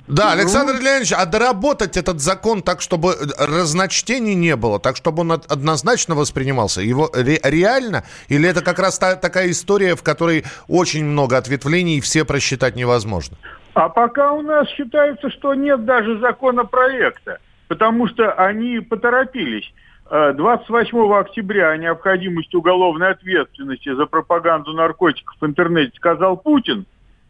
Да, 0.08 0.26
Ну. 0.34 0.40
Александр 0.40 0.72
Леонидович, 0.74 1.12
а 1.12 1.26
доработать 1.26 1.96
этот 1.96 2.20
закон 2.20 2.62
так, 2.62 2.80
чтобы 2.80 3.14
разночтений 3.38 4.34
не 4.34 4.56
было, 4.56 4.78
так, 4.78 4.96
чтобы 4.96 5.20
он 5.22 5.32
од- 5.32 5.50
однозначно 5.50 6.14
воспринимался, 6.14 6.80
его 6.80 7.10
ре- 7.12 7.40
реально? 7.42 8.04
Или 8.28 8.48
это 8.48 8.62
как 8.62 8.78
раз 8.78 8.98
та- 8.98 9.16
такая 9.16 9.50
история, 9.50 9.94
в 9.96 10.02
которой 10.02 10.44
очень 10.68 11.04
много 11.04 11.36
ответвлений 11.36 11.98
и 11.98 12.00
все 12.00 12.24
просчитать 12.24 12.76
невозможно? 12.76 13.36
А 13.74 13.88
пока 13.88 14.32
у 14.32 14.42
нас 14.42 14.68
считается, 14.68 15.30
что 15.30 15.54
нет 15.54 15.84
даже 15.84 16.18
законопроекта, 16.20 17.38
потому 17.68 18.06
что 18.08 18.32
они 18.32 18.80
поторопились. 18.80 19.72
Э, 20.10 20.32
28 20.34 21.12
октября 21.18 21.70
о 21.70 21.76
необходимости 21.78 22.54
уголовной 22.56 23.10
ответственности 23.12 23.94
за 23.94 24.06
пропаганду 24.06 24.72
наркотиков 24.74 25.34
в 25.40 25.46
интернете 25.46 25.92
сказал 25.96 26.36
Путин. 26.36 26.84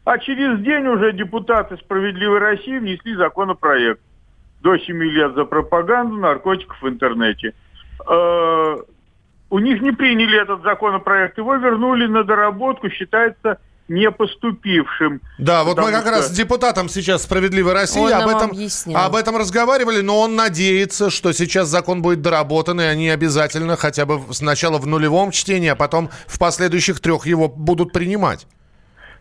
А 0.05 0.19
через 0.19 0.61
день 0.61 0.87
уже 0.87 1.13
депутаты 1.13 1.77
«Справедливой 1.79 2.39
России» 2.39 2.79
внесли 2.79 3.17
законопроект 3.17 4.01
до 4.63 4.77
7 4.77 5.03
лет 5.03 5.35
за 5.35 5.45
пропаганду 5.45 6.17
наркотиков 6.17 6.81
в 6.83 6.89
интернете. 6.89 7.55
Э, 8.07 8.77
у 9.51 9.59
них 9.59 9.81
не 9.81 9.93
приняли 9.93 10.41
этот 10.41 10.63
законопроект, 10.63 11.39
его 11.39 11.55
вернули 11.57 12.07
на 12.07 12.23
доработку, 12.25 12.91
считается 12.91 13.59
не 13.89 14.11
поступившим. 14.11 15.21
Да, 15.39 15.65
вот 15.65 15.79
мы 15.79 15.91
как 15.91 16.03
что... 16.03 16.11
раз 16.11 16.29
с 16.29 16.31
депутатом 16.31 16.89
сейчас 16.89 17.23
«Справедливой 17.23 17.73
России» 17.73 18.11
об 18.11 18.29
этом, 18.29 18.53
об 18.95 19.15
этом 19.15 19.37
разговаривали, 19.37 20.01
но 20.01 20.21
он 20.21 20.37
надеется, 20.37 21.11
что 21.11 21.33
сейчас 21.33 21.69
закон 21.69 22.03
будет 22.03 22.23
доработан, 22.23 22.81
и 22.81 22.85
они 22.85 23.11
обязательно 23.11 23.77
хотя 23.77 24.07
бы 24.07 24.21
сначала 24.33 24.79
в 24.79 24.87
нулевом 24.87 25.31
чтении, 25.31 25.69
а 25.69 25.77
потом 25.77 26.11
в 26.27 26.39
последующих 26.39 27.01
трех 27.01 27.27
его 27.27 27.49
будут 27.49 27.93
принимать. 27.93 28.47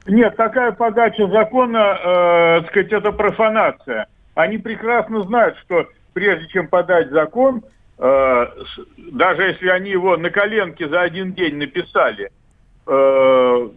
Нет, 0.06 0.36
такая 0.36 0.74
подача 0.74 1.28
закона, 1.28 2.00
э, 2.04 2.68
сказать, 2.68 2.92
это 2.92 3.12
профанация. 3.12 4.08
Они 4.36 4.58
прекрасно 4.58 5.24
знают, 5.24 5.58
что 5.60 5.88
прежде 6.14 6.48
чем 6.50 6.68
подать 6.68 7.10
закон, 7.10 7.64
э, 8.00 8.46
даже 9.12 9.44
если 9.44 9.70
они 9.70 9.92
его 9.92 10.18
на 10.18 10.30
коленке 10.30 10.90
за 10.90 11.02
один 11.02 11.34
день 11.34 11.56
написали, 11.56 12.32
э, 12.86 13.70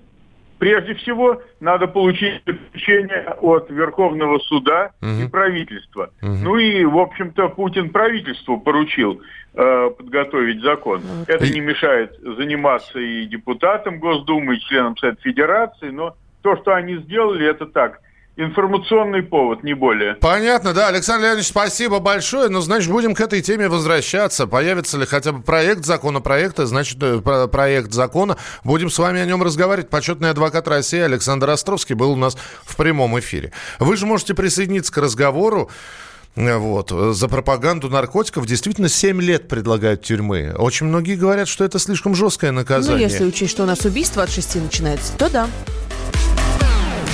прежде 0.59 0.95
всего 0.95 1.43
надо 1.61 1.87
получить 1.87 2.43
заключение 2.47 3.35
от 3.41 3.71
Верховного 3.71 4.39
суда 4.41 4.93
угу. 5.01 5.25
и 5.25 5.29
правительства. 5.29 6.11
Угу. 6.23 6.33
Ну 6.43 6.57
и, 6.57 6.85
в 6.85 6.99
общем-то, 6.99 7.49
Путин 7.49 7.91
правительству 7.91 8.59
поручил 8.59 9.21
э, 9.55 9.91
подготовить 9.97 10.63
закон. 10.63 11.03
Это 11.27 11.49
не 11.49 11.61
мешает 11.61 12.19
заниматься 12.21 12.99
и 12.99 13.27
депутатам 13.27 13.99
Госдумы, 13.99 14.57
и 14.57 14.61
членам 14.61 14.97
Совета 14.97 15.21
Федерации, 15.23 15.91
но 15.91 16.17
то, 16.43 16.57
что 16.57 16.75
они 16.75 16.97
сделали, 16.99 17.47
это 17.47 17.67
так, 17.67 18.01
информационный 18.37 19.23
повод, 19.23 19.64
не 19.64 19.75
более. 19.75 20.14
Понятно, 20.14 20.75
да. 20.75 20.88
Александр 20.88 21.25
Леонидович, 21.25 21.49
спасибо 21.49 22.00
большое. 22.00 22.49
Ну, 22.49 22.61
значит, 22.61 22.90
будем 22.90 23.14
к 23.14 23.21
этой 23.21 23.40
теме 23.40 23.69
возвращаться. 23.69 24.47
Появится 24.47 24.99
ли 24.99 25.07
хотя 25.07 25.33
бы 25.33 25.43
проект 25.43 25.85
закона 25.85 26.21
проекта, 26.21 26.66
значит, 26.66 26.99
э, 27.00 27.21
проект 27.21 27.93
закона. 27.93 28.37
Будем 28.62 28.90
с 28.90 28.99
вами 28.99 29.21
о 29.21 29.25
нем 29.25 29.43
разговаривать. 29.43 29.88
Почетный 29.88 30.31
адвокат 30.31 30.69
России 30.69 31.00
Александр 31.00 31.49
Островский 31.50 31.95
был 31.95 32.12
у 32.12 32.16
нас 32.16 32.37
в 32.64 32.76
прямом 32.76 33.19
эфире. 33.19 33.52
Вы 33.78 33.97
же 33.97 34.07
можете 34.07 34.35
присоединиться 34.35 34.93
к 34.93 34.99
разговору. 34.99 35.71
Вот. 36.37 36.90
За 36.90 37.28
пропаганду 37.28 37.88
наркотиков 37.88 38.47
действительно 38.47 38.90
7 38.90 39.23
лет 39.23 39.49
предлагают 39.49 40.02
тюрьмы. 40.02 40.55
Очень 40.59 40.87
многие 40.87 41.16
говорят, 41.16 41.49
что 41.49 41.64
это 41.64 41.78
слишком 41.78 42.14
жесткое 42.14 42.52
наказание. 42.52 43.07
Ну, 43.07 43.12
если 43.12 43.25
учесть, 43.25 43.52
что 43.52 43.62
у 43.62 43.66
нас 43.66 43.87
убийство 43.87 44.23
от 44.23 44.31
6 44.31 44.57
начинается, 44.57 45.16
то 45.16 45.31
да. 45.31 45.49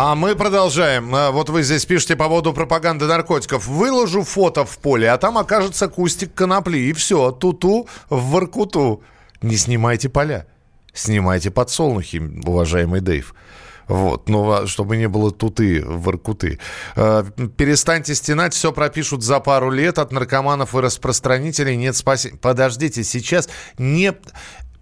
А 0.00 0.14
мы 0.14 0.36
продолжаем. 0.36 1.12
А, 1.12 1.32
вот 1.32 1.50
вы 1.50 1.64
здесь 1.64 1.84
пишете 1.84 2.14
по 2.14 2.28
поводу 2.28 2.52
пропаганды 2.52 3.06
наркотиков. 3.06 3.66
Выложу 3.66 4.22
фото 4.22 4.64
в 4.64 4.78
поле, 4.78 5.10
а 5.10 5.18
там 5.18 5.36
окажется 5.36 5.88
кустик 5.88 6.32
конопли. 6.34 6.78
И 6.78 6.92
все, 6.92 7.32
туту 7.32 7.88
в 8.08 8.30
Воркуту. 8.30 9.02
Не 9.42 9.56
снимайте 9.56 10.08
поля. 10.08 10.46
Снимайте 10.94 11.50
подсолнухи, 11.50 12.18
уважаемый 12.46 13.00
Дэйв. 13.00 13.34
Вот, 13.88 14.28
ну, 14.28 14.48
а 14.52 14.66
чтобы 14.68 14.98
не 14.98 15.08
было 15.08 15.32
туты, 15.32 15.82
воркуты. 15.84 16.60
Э, 16.94 17.24
перестаньте 17.56 18.14
стенать, 18.14 18.54
все 18.54 18.70
пропишут 18.70 19.24
за 19.24 19.40
пару 19.40 19.68
лет. 19.68 19.98
От 19.98 20.12
наркоманов 20.12 20.76
и 20.76 20.78
распространителей 20.78 21.74
нет 21.74 21.96
спасения. 21.96 22.36
Подождите, 22.36 23.02
сейчас 23.02 23.48
не 23.78 24.14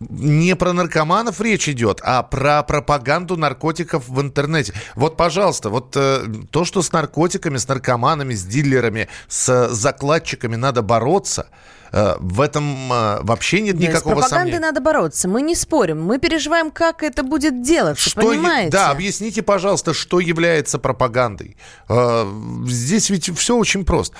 не 0.01 0.57
про 0.57 0.73
наркоманов 0.73 1.41
речь 1.41 1.69
идет, 1.69 2.01
а 2.03 2.23
про 2.23 2.63
пропаганду 2.63 3.37
наркотиков 3.37 4.09
в 4.09 4.21
интернете. 4.21 4.75
Вот, 4.95 5.17
пожалуйста, 5.17 5.71
вот 5.71 5.97
э, 5.97 6.25
то, 6.51 6.65
что 6.65 6.83
с 6.83 6.93
наркотиками, 6.93 7.57
с 7.57 7.67
наркоманами, 7.69 8.35
с 8.35 8.45
дилерами, 8.45 9.09
с 9.29 9.69
закладчиками 9.69 10.57
надо 10.57 10.83
бороться– 10.83 11.49
Э, 11.57 11.76
в 12.21 12.41
этом 12.41 12.93
э, 12.93 13.19
вообще 13.23 13.61
нет 13.61 13.77
никакого 13.77 14.21
сомнения. 14.21 14.27
С 14.27 14.29
пропагандой 14.29 14.59
надо 14.61 14.81
бороться. 14.81 15.29
Мы 15.29 15.43
не 15.43 15.55
спорим. 15.55 16.03
Мы 16.03 16.19
переживаем, 16.19 16.71
как 16.71 17.03
это 17.03 17.23
будет 17.23 17.63
делаться, 17.63 18.11
что 18.11 18.21
понимаете? 18.21 18.71
Да, 18.71 18.91
объясните, 18.91 19.43
пожалуйста, 19.43 19.95
что 19.95 20.21
является 20.21 20.79
пропагандой. 20.79 21.57
Э, 21.89 22.27
здесь 22.67 23.11
ведь 23.11 23.37
все 23.39 23.57
очень 23.57 23.85
просто. 23.85 24.15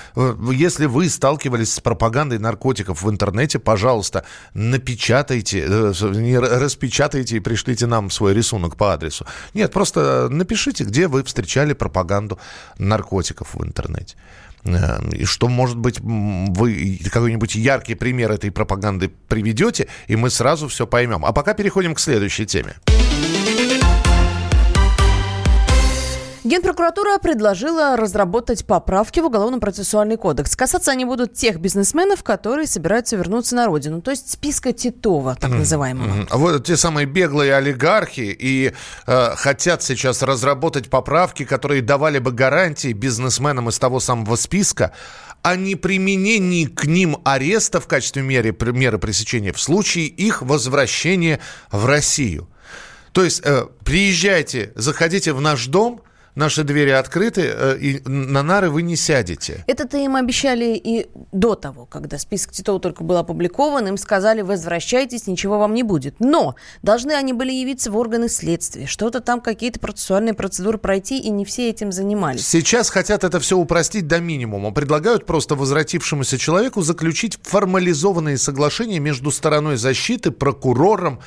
Если 0.51 0.85
вы 0.85 1.09
сталкивались 1.09 1.73
с 1.73 1.79
пропагандой 1.79 2.39
наркотиков 2.39 3.03
в 3.03 3.09
интернете, 3.09 3.59
пожалуйста, 3.59 4.25
напечатайте, 4.53 5.59
не 5.67 6.39
распечатайте 6.39 7.37
и 7.37 7.39
пришлите 7.39 7.85
нам 7.85 8.09
свой 8.09 8.33
рисунок 8.33 8.75
по 8.75 8.93
адресу. 8.93 9.25
Нет, 9.53 9.71
просто 9.71 10.29
напишите, 10.29 10.83
где 10.83 11.07
вы 11.07 11.23
встречали 11.23 11.73
пропаганду 11.73 12.39
наркотиков 12.77 13.53
в 13.53 13.63
интернете. 13.63 14.15
Эм, 14.63 15.09
и 15.09 15.25
что, 15.25 15.47
может 15.47 15.77
быть, 15.77 15.99
вы 15.99 16.99
какой-нибудь 17.11 17.55
яркий 17.55 17.95
пример 17.95 18.31
этой 18.31 18.51
пропаганды 18.51 19.09
приведете, 19.27 19.87
и 20.07 20.15
мы 20.15 20.29
сразу 20.29 20.67
все 20.67 20.85
поймем. 20.85 21.25
А 21.25 21.31
пока 21.31 21.53
переходим 21.53 21.95
к 21.95 21.99
следующей 21.99 22.45
теме. 22.45 22.75
Генпрокуратура 26.47 27.17
предложила 27.17 27.97
разработать 27.97 28.65
поправки 28.65 29.19
в 29.19 29.25
Уголовно-процессуальный 29.25 30.15
кодекс. 30.15 30.55
Касаться 30.55 30.91
они 30.91 31.03
будут 31.03 31.33
тех 31.33 31.59
бизнесменов, 31.59 32.23
которые 32.23 32.67
собираются 32.67 33.17
вернуться 33.17 33.53
на 33.55 33.65
родину, 33.65 34.01
то 34.01 34.11
есть 34.11 34.31
списка 34.31 34.71
Титова, 34.71 35.35
так 35.35 35.49
называемого. 35.51 36.07
Mm-hmm. 36.07 36.27
Вот 36.31 36.65
те 36.65 36.77
самые 36.77 37.05
беглые 37.05 37.53
олигархи 37.53 38.33
и 38.39 38.71
э, 39.07 39.35
хотят 39.35 39.83
сейчас 39.83 40.21
разработать 40.21 40.89
поправки, 40.89 41.43
которые 41.43 41.81
давали 41.81 42.19
бы 42.19 42.31
гарантии 42.31 42.93
бизнесменам 42.93 43.67
из 43.67 43.77
того 43.77 43.99
самого 43.99 44.37
списка 44.37 44.93
о 45.41 45.57
неприменении 45.57 46.65
к 46.65 46.85
ним 46.85 47.17
ареста 47.25 47.81
в 47.81 47.87
качестве 47.87 48.21
меры, 48.21 48.55
меры 48.71 48.99
пресечения 48.99 49.51
в 49.51 49.59
случае 49.59 50.05
их 50.05 50.41
возвращения 50.41 51.41
в 51.71 51.85
Россию. 51.85 52.47
То 53.11 53.25
есть 53.25 53.41
э, 53.43 53.65
приезжайте, 53.83 54.71
заходите 54.75 55.33
в 55.33 55.41
наш 55.41 55.67
дом– 55.67 56.03
наши 56.37 56.63
двери 56.63 56.91
открыты, 56.91 57.51
э, 57.51 57.77
и 57.79 58.01
на 58.07 58.43
нары 58.43 58.69
вы 58.69 58.83
не 58.83 58.95
сядете. 58.95 59.63
Это-то 59.67 59.97
им 59.97 60.15
обещали 60.15 60.79
и 60.81 61.07
до 61.31 61.55
того, 61.55 61.85
когда 61.85 62.17
список 62.19 62.51
Титова 62.51 62.79
только 62.79 63.03
был 63.03 63.17
опубликован, 63.17 63.87
им 63.87 63.97
сказали, 63.97 64.41
возвращайтесь, 64.41 65.27
ничего 65.27 65.57
вам 65.57 65.73
не 65.73 65.83
будет. 65.83 66.19
Но 66.19 66.55
должны 66.83 67.13
они 67.13 67.33
были 67.33 67.51
явиться 67.51 67.91
в 67.91 67.97
органы 67.97 68.29
следствия, 68.29 68.85
что-то 68.85 69.19
там, 69.19 69.41
какие-то 69.41 69.79
процессуальные 69.79 70.35
процедуры 70.35 70.77
пройти, 70.77 71.17
и 71.19 71.29
не 71.31 71.43
все 71.43 71.69
этим 71.69 71.91
занимались. 71.91 72.47
Сейчас 72.47 72.89
хотят 72.91 73.23
это 73.23 73.39
все 73.39 73.57
упростить 73.57 74.07
до 74.07 74.19
минимума. 74.19 74.71
Предлагают 74.71 75.25
просто 75.25 75.55
возвратившемуся 75.55 76.37
человеку 76.37 76.81
заключить 76.81 77.39
формализованные 77.41 78.37
соглашения 78.37 78.99
между 78.99 79.31
стороной 79.31 79.77
защиты, 79.77 80.29
прокурором 80.29 81.19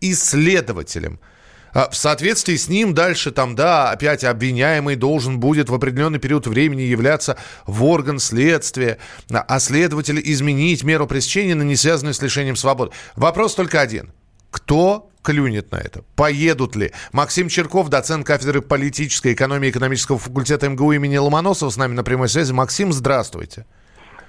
и 0.00 0.12
следователем– 0.12 1.20
в 1.76 1.94
соответствии 1.94 2.56
с 2.56 2.68
ним 2.68 2.94
дальше 2.94 3.30
там, 3.30 3.54
да, 3.54 3.90
опять 3.90 4.24
обвиняемый 4.24 4.96
должен 4.96 5.38
будет 5.38 5.68
в 5.68 5.74
определенный 5.74 6.18
период 6.18 6.46
времени 6.46 6.80
являться 6.82 7.36
в 7.66 7.84
орган 7.84 8.18
следствия, 8.18 8.96
а 9.30 9.60
следователь 9.60 10.20
изменить 10.24 10.84
меру 10.84 11.06
пресечения, 11.06 11.54
но 11.54 11.64
не 11.64 11.76
связанную 11.76 12.14
с 12.14 12.22
лишением 12.22 12.56
свободы. 12.56 12.92
Вопрос 13.14 13.54
только 13.54 13.80
один. 13.82 14.12
Кто 14.50 15.10
клюнет 15.20 15.70
на 15.70 15.76
это? 15.76 16.02
Поедут 16.14 16.76
ли? 16.76 16.92
Максим 17.12 17.48
Черков, 17.48 17.90
доцент 17.90 18.26
кафедры 18.26 18.62
политической 18.62 19.34
экономии 19.34 19.68
экономического 19.68 20.18
факультета 20.18 20.70
МГУ 20.70 20.92
имени 20.92 21.18
Ломоносова 21.18 21.68
с 21.68 21.76
нами 21.76 21.92
на 21.92 22.04
прямой 22.04 22.30
связи. 22.30 22.52
Максим, 22.52 22.90
здравствуйте. 22.90 23.66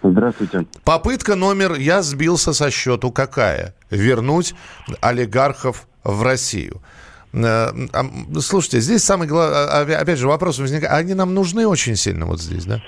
Здравствуйте. 0.04 0.66
Попытка 0.84 1.36
номер, 1.36 1.76
я 1.76 2.02
сбился 2.02 2.52
со 2.52 2.70
счету, 2.72 3.12
какая? 3.12 3.74
Вернуть 3.90 4.54
олигархов 5.00 5.88
в 6.04 6.24
Россию. 6.24 6.82
Э, 7.46 7.70
а, 7.94 8.04
слушайте, 8.40 8.80
здесь 8.80 9.04
самый 9.04 9.28
главный, 9.28 9.96
опять 9.96 10.20
же, 10.20 10.28
вопрос 10.28 10.60
возникает, 10.60 10.94
они 10.94 11.14
нам 11.14 11.34
нужны 11.34 11.68
очень 11.68 11.96
сильно 11.96 12.26
вот 12.26 12.40
здесь, 12.40 12.66
да? 12.66 12.82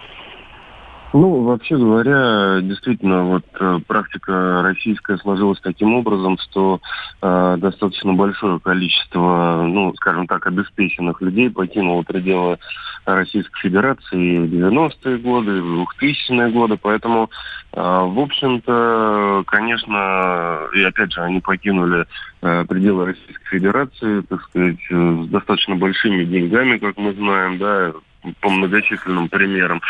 Ну, 1.12 1.41
вообще 1.44 1.75
говоря, 1.75 2.62
действительно, 2.62 3.24
вот 3.24 3.44
э, 3.60 3.79
практика 3.88 4.62
российская 4.62 5.18
сложилась 5.18 5.60
таким 5.60 5.96
образом, 5.96 6.38
что 6.38 6.82
э, 7.22 7.58
достаточно 7.60 8.13
большое 8.13 8.60
количество, 8.60 9.63
ну, 9.68 9.91
скажем 9.96 10.27
так, 10.27 10.46
обеспеченных 10.46 11.20
людей 11.22 11.50
покинуло 11.50 12.03
пределы 12.03 12.60
Российской 13.06 13.60
Федерации 13.60 14.38
в 14.38 14.53
90-е 14.53 15.18
годы, 15.18 15.62
в 15.62 15.88
2000-е 16.01 16.51
годы, 16.51 16.77
поэтому, 16.82 17.29
э, 17.74 17.79
в 17.79 18.20
общем-то, 18.20 19.44
конечно, 19.48 20.60
и 20.74 20.84
опять 20.84 21.13
же, 21.13 21.22
они 21.22 21.39
покинули 21.39 22.06
э, 22.41 22.65
пределы 22.65 23.06
Российской 23.08 23.46
Федерации, 23.50 24.22
так 24.22 24.41
сказать, 24.44 24.77
с 24.89 25.27
достаточно 25.27 25.75
большими 25.75 26.24
деньгами, 26.24 26.77
как 26.77 26.98
мы 26.98 27.13
знаем, 27.13 27.58
да, 27.58 27.94
по 28.41 28.50
многочисленным 28.50 29.29
примерам. 29.29 29.82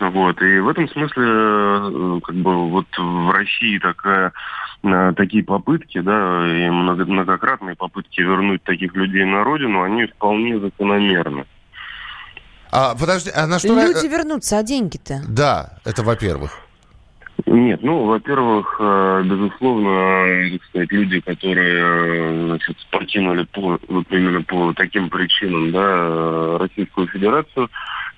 Вот. 0.00 0.40
И 0.42 0.58
в 0.58 0.68
этом 0.68 0.88
смысле, 0.88 1.24
э, 1.24 2.20
как 2.22 2.34
бы, 2.36 2.68
вот 2.68 2.86
в 2.96 3.30
России 3.30 3.78
такая 3.78 4.32
э, 4.82 5.12
такие 5.16 5.44
попытки, 5.44 6.00
да, 6.00 6.46
и 6.48 6.70
много, 6.70 7.04
многократные 7.04 7.76
попытки 7.76 8.20
вернуть 8.20 8.62
таких 8.62 8.94
людей 8.94 9.24
на 9.24 9.44
родину, 9.44 9.82
они 9.82 10.06
вполне 10.06 10.58
закономерны. 10.58 11.44
А, 12.72 12.94
подожди, 12.94 13.30
а 13.34 13.46
на 13.46 13.58
что... 13.58 13.68
Люди 13.68 14.06
вернутся, 14.06 14.58
а 14.58 14.62
деньги-то? 14.62 15.20
Да, 15.28 15.74
это 15.84 16.02
во-первых. 16.02 16.58
Нет, 17.44 17.82
ну, 17.82 18.04
во-первых, 18.04 18.76
э, 18.80 19.22
безусловно, 19.24 20.50
так 20.52 20.64
сказать, 20.68 20.92
люди, 20.92 21.20
которые 21.20 22.46
значит, 22.46 22.76
покинули 22.90 23.44
по, 23.52 23.78
вот 23.88 24.06
именно 24.10 24.42
по 24.42 24.72
таким 24.74 25.10
причинам 25.10 25.70
да, 25.70 26.58
Российскую 26.58 27.08
Федерацию, 27.08 27.68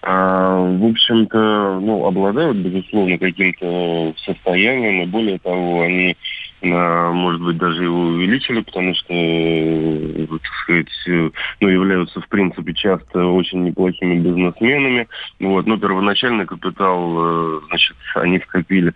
э, 0.03 0.09
в 0.09 0.85
общем-то, 0.85 1.81
ну, 1.81 2.07
обладают, 2.07 2.59
безусловно, 2.59 3.19
каким-то 3.19 4.15
состоянием, 4.25 5.03
и 5.03 5.07
более 5.07 5.39
того, 5.41 5.83
они 5.83 6.17
может 6.65 7.43
быть, 7.43 7.57
даже 7.59 7.85
его 7.85 8.01
увеличили, 8.01 8.61
потому 8.61 8.95
что, 8.95 9.07
э, 9.11 10.27
так 10.31 10.53
сказать, 10.63 11.09
э, 11.09 11.31
ну, 11.61 11.69
являются, 11.69 12.21
в 12.21 12.29
принципе, 12.29 12.73
часто 12.75 13.27
очень 13.27 13.65
неплохими 13.65 14.19
бизнесменами. 14.19 15.09
Вот. 15.41 15.67
Но 15.67 15.77
первоначальный 15.77 16.47
капитал, 16.47 17.15
э, 17.17 17.61
значит, 17.69 17.97
они 18.15 18.41
скопили 18.41 18.93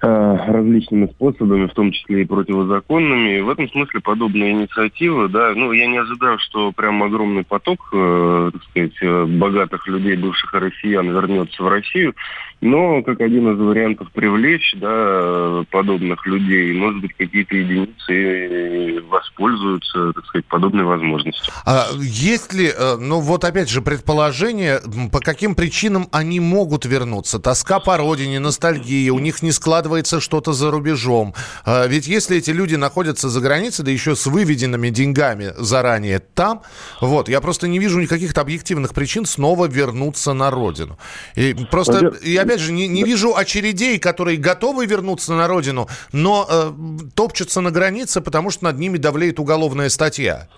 различными 0.00 1.06
способами, 1.06 1.66
в 1.66 1.74
том 1.74 1.92
числе 1.92 2.22
и 2.22 2.26
противозаконными. 2.26 3.38
И 3.38 3.40
в 3.40 3.50
этом 3.50 3.68
смысле 3.70 4.00
подобные 4.00 4.52
инициативы, 4.52 5.28
да, 5.28 5.52
ну, 5.54 5.72
я 5.72 5.86
не 5.86 5.98
ожидаю, 5.98 6.38
что 6.38 6.72
прям 6.72 7.02
огромный 7.02 7.44
поток, 7.44 7.88
так 7.90 8.62
сказать, 8.70 9.28
богатых 9.38 9.86
людей, 9.86 10.16
бывших 10.16 10.52
россиян, 10.54 11.08
вернется 11.10 11.62
в 11.62 11.68
Россию, 11.68 12.14
но 12.60 13.02
как 13.02 13.20
один 13.20 13.52
из 13.52 13.58
вариантов 13.58 14.10
привлечь, 14.12 14.74
да, 14.76 15.64
подобных 15.70 16.26
людей, 16.26 16.72
но 16.74 16.89
может 16.90 17.02
быть, 17.02 17.16
какие-то 17.16 17.54
единицы 17.54 19.00
воспользуются, 19.08 20.12
так 20.12 20.26
сказать, 20.26 20.46
подобной 20.46 20.84
возможностью. 20.84 21.52
А 21.64 21.86
есть 21.98 22.52
ли, 22.52 22.72
э, 22.76 22.96
ну 22.96 23.20
вот 23.20 23.44
опять 23.44 23.68
же, 23.68 23.80
предположение, 23.80 24.80
по 25.12 25.20
каким 25.20 25.54
причинам 25.54 26.08
они 26.10 26.40
могут 26.40 26.84
вернуться? 26.84 27.38
Тоска 27.38 27.78
по 27.78 27.96
родине, 27.96 28.40
ностальгия, 28.40 29.12
у 29.12 29.18
них 29.18 29.42
не 29.42 29.52
складывается 29.52 30.20
что-то 30.20 30.52
за 30.52 30.70
рубежом. 30.70 31.34
А 31.64 31.86
ведь 31.86 32.08
если 32.08 32.38
эти 32.38 32.50
люди 32.50 32.74
находятся 32.74 33.28
за 33.28 33.40
границей, 33.40 33.84
да 33.84 33.90
еще 33.90 34.16
с 34.16 34.26
выведенными 34.26 34.90
деньгами 34.90 35.52
заранее 35.56 36.18
там, 36.18 36.62
вот, 37.00 37.28
я 37.28 37.40
просто 37.40 37.68
не 37.68 37.78
вижу 37.78 38.00
никаких 38.00 38.36
объективных 38.36 38.94
причин 38.94 39.26
снова 39.26 39.68
вернуться 39.68 40.32
на 40.32 40.50
родину. 40.50 40.98
И 41.36 41.54
просто, 41.70 42.08
и 42.22 42.36
опять 42.36 42.60
же, 42.60 42.72
не, 42.72 42.88
не 42.88 43.04
вижу 43.04 43.36
очередей, 43.36 43.98
которые 43.98 44.38
готовы 44.38 44.86
вернуться 44.86 45.34
на 45.34 45.46
родину, 45.46 45.88
но 46.12 46.46
э, 46.48 46.72
топчутся 47.14 47.60
на 47.60 47.70
границе, 47.70 48.20
потому 48.20 48.50
что 48.50 48.64
над 48.64 48.78
ними 48.78 48.98
давлеет 48.98 49.38
уголовная 49.38 49.88
статья? 49.88 50.48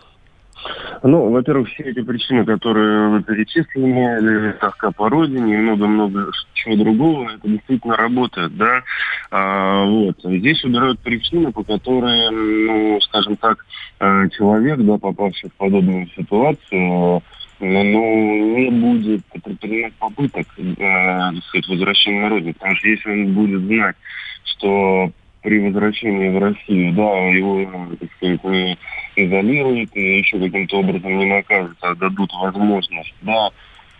Ну, 1.02 1.30
во-первых, 1.30 1.68
все 1.70 1.82
эти 1.84 2.00
причины, 2.00 2.44
которые 2.44 3.08
вы 3.08 3.22
перечислили, 3.24 4.20
или 4.20 4.52
тоска 4.52 4.92
по 4.92 5.08
родине 5.08 5.54
и 5.54 5.58
много-много 5.58 6.30
чего 6.54 6.76
другого, 6.76 7.30
это 7.30 7.48
действительно 7.48 7.96
работает, 7.96 8.56
да. 8.56 8.82
А, 9.32 9.84
вот. 9.84 10.16
Здесь 10.22 10.64
убирают 10.64 11.00
причины, 11.00 11.50
по 11.50 11.64
которым, 11.64 12.66
ну, 12.66 13.00
скажем 13.00 13.36
так, 13.36 13.64
э, 13.98 14.28
человек, 14.36 14.78
да, 14.78 14.98
попавший 14.98 15.50
в 15.50 15.54
подобную 15.54 16.08
ситуацию, 16.16 17.22
ну, 17.58 18.56
не 18.58 18.70
будет 18.70 19.24
предпринимать 19.26 19.94
попыток, 19.94 20.46
э, 20.56 21.40
сказать, 21.48 21.68
возвращения 21.68 22.20
на 22.22 22.28
родину. 22.28 22.54
Потому 22.54 22.76
что 22.76 22.88
если 22.88 23.10
он 23.10 23.34
будет 23.34 23.62
знать, 23.62 23.96
что 24.44 25.10
при 25.42 25.58
возвращении 25.58 26.28
в 26.30 26.38
Россию, 26.38 26.94
да, 26.94 27.18
его, 27.28 27.88
так 27.98 28.08
сказать, 28.16 28.44
не 28.44 28.78
изолируют 29.16 29.94
еще 29.94 30.38
каким-то 30.38 30.78
образом 30.78 31.18
не 31.18 31.26
накажут, 31.26 31.76
а 31.80 31.94
дадут 31.94 32.32
возможность, 32.34 33.14
да, 33.22 33.50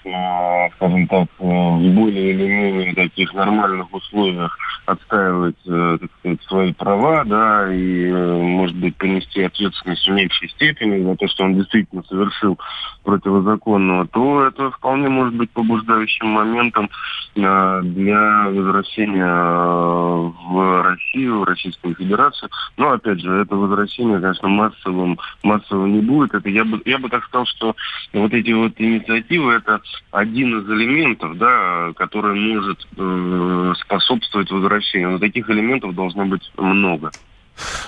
скажем 0.03 1.07
так, 1.07 1.29
э, 1.39 1.45
в 1.45 1.95
более 1.95 2.31
или 2.31 2.49
менее 2.49 2.95
таких 2.95 3.33
нормальных 3.35 3.93
условиях 3.93 4.57
отстаивать, 4.87 5.57
э, 5.67 5.99
так 6.01 6.11
сказать, 6.19 6.43
свои 6.49 6.73
права, 6.73 7.25
да, 7.25 7.73
и, 7.73 8.07
э, 8.07 8.43
может 8.43 8.77
быть, 8.77 8.97
понести 8.97 9.43
ответственность 9.43 10.07
в 10.07 10.11
меньшей 10.11 10.49
степени 10.51 11.05
за 11.05 11.17
то, 11.17 11.29
что 11.29 11.45
он 11.45 11.55
действительно 11.55 12.03
совершил 12.05 12.59
противозаконного, 13.05 14.07
то 14.09 14.47
это 14.47 14.71
вполне 14.73 15.09
может 15.09 15.35
быть 15.35 15.51
побуждающим 15.51 16.27
моментом 16.29 16.91
для 17.35 18.49
возвращения 18.49 19.25
в 19.25 20.83
Россию, 20.83 21.41
в 21.41 21.45
Российскую 21.45 21.95
Федерацию. 21.95 22.51
Но, 22.77 22.91
опять 22.91 23.21
же, 23.21 23.43
это 23.43 23.57
возвращение, 23.57 24.21
конечно, 24.21 24.49
массовым, 24.49 25.19
массовым 25.43 25.93
не 25.93 26.01
будет. 26.01 26.35
Это 26.35 26.49
я 26.49 26.65
бы, 26.65 26.83
я 26.85 26.99
бы 26.99 27.09
так 27.09 27.25
сказал, 27.25 27.47
что 27.47 27.75
вот 28.13 28.33
эти 28.35 28.51
вот 28.51 28.73
инициативы, 28.77 29.55
это 29.55 29.81
один 30.11 30.61
из 30.61 30.71
элементов, 30.71 31.37
да, 31.39 31.93
который 31.97 32.35
может 32.35 32.87
э, 32.97 33.73
способствовать 33.81 34.51
возвращению. 34.51 35.13
Но 35.13 35.19
таких 35.19 35.49
элементов 35.51 35.95
должно 35.95 36.27
быть 36.27 36.51
много. 36.57 37.11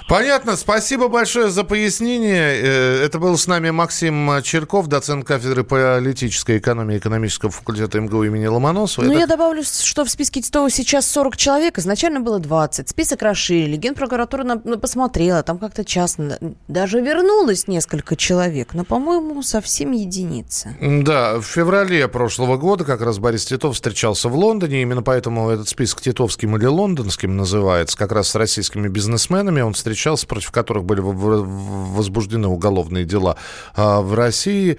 Понятно. 0.08 0.56
Спасибо 0.56 1.08
большое 1.08 1.48
за 1.50 1.64
пояснение. 1.64 2.60
Э, 2.62 3.04
это 3.04 3.18
был 3.18 3.36
с 3.36 3.46
нами 3.46 3.70
Максим 3.70 4.42
Черков, 4.42 4.86
доцент 4.86 5.24
кафедры 5.24 5.64
политической 5.64 6.58
экономии 6.58 6.98
экономического 6.98 7.50
факультета 7.50 8.00
МГУ 8.00 8.24
имени 8.24 8.46
Ломоносова. 8.46 9.04
Ну, 9.04 9.12
Это... 9.12 9.20
я 9.20 9.26
добавлю, 9.26 9.62
что 9.64 10.04
в 10.04 10.10
списке 10.10 10.42
Титова 10.42 10.70
сейчас 10.70 11.06
40 11.08 11.36
человек. 11.36 11.78
Изначально 11.78 12.20
было 12.20 12.38
20. 12.38 12.88
Список 12.88 13.22
расширили. 13.22 13.76
Генпрокуратура 13.76 14.44
на, 14.44 14.58
посмотрела. 14.78 15.42
Там 15.42 15.58
как-то 15.58 15.84
частно. 15.84 16.38
Даже 16.68 17.00
вернулось 17.00 17.66
несколько 17.66 18.16
человек. 18.16 18.74
Но, 18.74 18.84
по-моему, 18.84 19.42
совсем 19.42 19.92
единицы. 19.92 20.76
Да, 20.80 21.38
в 21.38 21.44
феврале 21.44 22.06
прошлого 22.08 22.56
года 22.56 22.84
как 22.84 23.00
раз 23.00 23.18
Борис 23.18 23.46
Титов 23.46 23.74
встречался 23.74 24.28
в 24.28 24.36
Лондоне. 24.36 24.82
Именно 24.82 25.02
поэтому 25.02 25.50
этот 25.50 25.68
список 25.68 26.02
титовским 26.02 26.56
или 26.56 26.66
лондонским 26.66 27.36
называется. 27.36 27.96
Как 27.96 28.12
раз 28.12 28.28
с 28.28 28.34
российскими 28.34 28.88
бизнесменами 28.88 29.53
он 29.62 29.74
встречался, 29.74 30.26
против 30.26 30.50
которых 30.50 30.84
были 30.84 31.00
возбуждены 31.00 32.48
уголовные 32.48 33.04
дела 33.04 33.36
а, 33.74 34.00
в 34.00 34.14
России. 34.14 34.78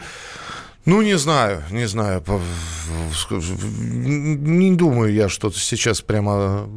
Ну, 0.86 1.02
не 1.02 1.18
знаю, 1.18 1.64
не 1.72 1.88
знаю. 1.88 2.24
Не 3.32 4.76
думаю 4.76 5.14
я, 5.14 5.30
что 5.30 5.52
сейчас 5.52 6.02
прямо 6.02 6.70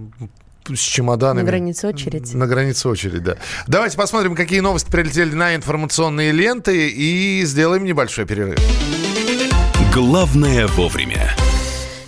с 0.67 0.79
чемоданами. 0.79 1.45
На 1.45 1.51
границе 1.51 1.89
очередь. 1.89 2.35
На 2.35 2.47
границе 2.47 2.89
очередь, 2.89 3.23
да. 3.23 3.37
Давайте 3.67 3.97
посмотрим, 3.97 4.35
какие 4.35 4.61
новости 4.61 4.91
прилетели 4.91 5.35
на 5.35 5.55
информационные 5.55 6.33
ленты 6.33 6.89
и 6.89 7.43
сделаем 7.45 7.85
небольшой 7.85 8.27
перерыв. 8.27 8.59
Главное 9.93 10.67
вовремя. 10.69 11.35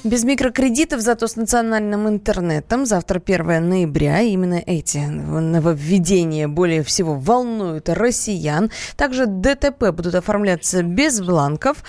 Без 0.02 0.24
микрокредитов, 0.24 1.00
зато 1.00 1.26
с 1.26 1.36
национальным 1.36 2.08
интернетом. 2.08 2.86
Завтра 2.86 3.20
1 3.20 3.68
ноября. 3.68 4.20
Именно 4.20 4.62
эти 4.64 4.96
нововведения 4.96 6.48
более 6.48 6.82
всего 6.82 7.14
волнуют 7.16 7.90
россиян. 7.90 8.70
Также 8.96 9.26
ДТП 9.26 9.90
будут 9.92 10.14
оформляться 10.14 10.82
без 10.82 11.20
бланков. 11.20 11.84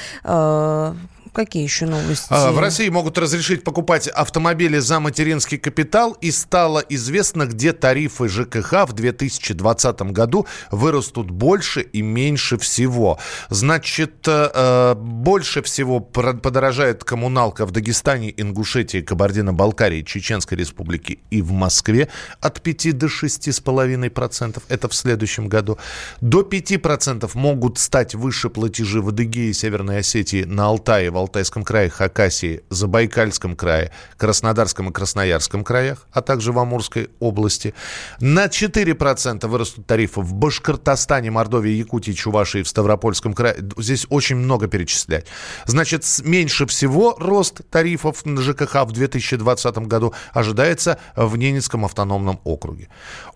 Э, 1.33 1.35
какие 1.35 1.63
еще 1.63 1.85
новости? 1.85 2.27
А, 2.29 2.51
в 2.51 2.59
России 2.59 2.89
могут 2.89 3.17
разрешить 3.17 3.63
покупать 3.63 4.07
автомобили 4.07 4.79
за 4.79 4.99
материнский 4.99 5.57
капитал, 5.57 6.17
и 6.21 6.31
стало 6.31 6.79
известно, 6.89 7.45
где 7.45 7.73
тарифы 7.73 8.27
ЖКХ 8.27 8.87
в 8.87 8.93
2020 8.93 10.01
году 10.11 10.47
вырастут 10.71 11.31
больше 11.31 11.81
и 11.81 12.01
меньше 12.01 12.57
всего. 12.57 13.19
Значит, 13.49 14.27
э, 14.27 14.93
больше 14.95 15.61
всего 15.61 15.99
подорожает 15.99 17.03
коммуналка 17.03 17.65
в 17.65 17.71
Дагестане, 17.71 18.33
Ингушетии, 18.35 19.01
Кабардино-Балкарии, 19.01 20.03
Чеченской 20.03 20.57
Республике 20.57 21.19
и 21.29 21.41
в 21.41 21.51
Москве 21.51 22.09
от 22.39 22.61
5 22.61 22.97
до 22.97 23.07
6,5%. 23.07 24.61
Это 24.69 24.87
в 24.87 24.93
следующем 24.93 25.47
году. 25.47 25.77
До 26.21 26.41
5% 26.41 27.29
могут 27.33 27.77
стать 27.77 28.15
выше 28.15 28.49
платежи 28.49 29.01
в 29.01 29.09
Адыгее, 29.09 29.53
Северной 29.53 29.99
Осетии, 29.99 30.43
на 30.43 30.65
Алтае, 30.65 31.11
в 31.11 31.20
Алтайском 31.21 31.63
крае, 31.63 31.89
Хакасии, 31.89 32.63
Забайкальском 32.69 33.55
крае, 33.55 33.91
Краснодарском 34.17 34.89
и 34.89 34.91
Красноярском 34.91 35.63
краях, 35.63 36.07
а 36.11 36.21
также 36.21 36.51
в 36.51 36.59
Амурской 36.59 37.09
области. 37.19 37.73
На 38.19 38.47
4% 38.47 39.47
вырастут 39.47 39.87
тарифы 39.87 40.21
в 40.21 40.33
Башкортостане, 40.33 41.31
Мордовии, 41.31 41.71
Якутии, 41.71 42.11
Чувашии, 42.11 42.63
в 42.63 42.67
Ставропольском 42.67 43.33
крае. 43.33 43.55
Здесь 43.77 44.05
очень 44.09 44.35
много 44.35 44.67
перечислять. 44.67 45.27
Значит, 45.65 46.05
меньше 46.23 46.65
всего 46.65 47.15
рост 47.19 47.61
тарифов 47.69 48.25
на 48.25 48.41
ЖКХ 48.41 48.85
в 48.85 48.91
2020 48.91 49.77
году 49.87 50.13
ожидается 50.33 50.97
в 51.15 51.37
Ненецком 51.37 51.85
автономном 51.85 52.39
округе. 52.43 52.89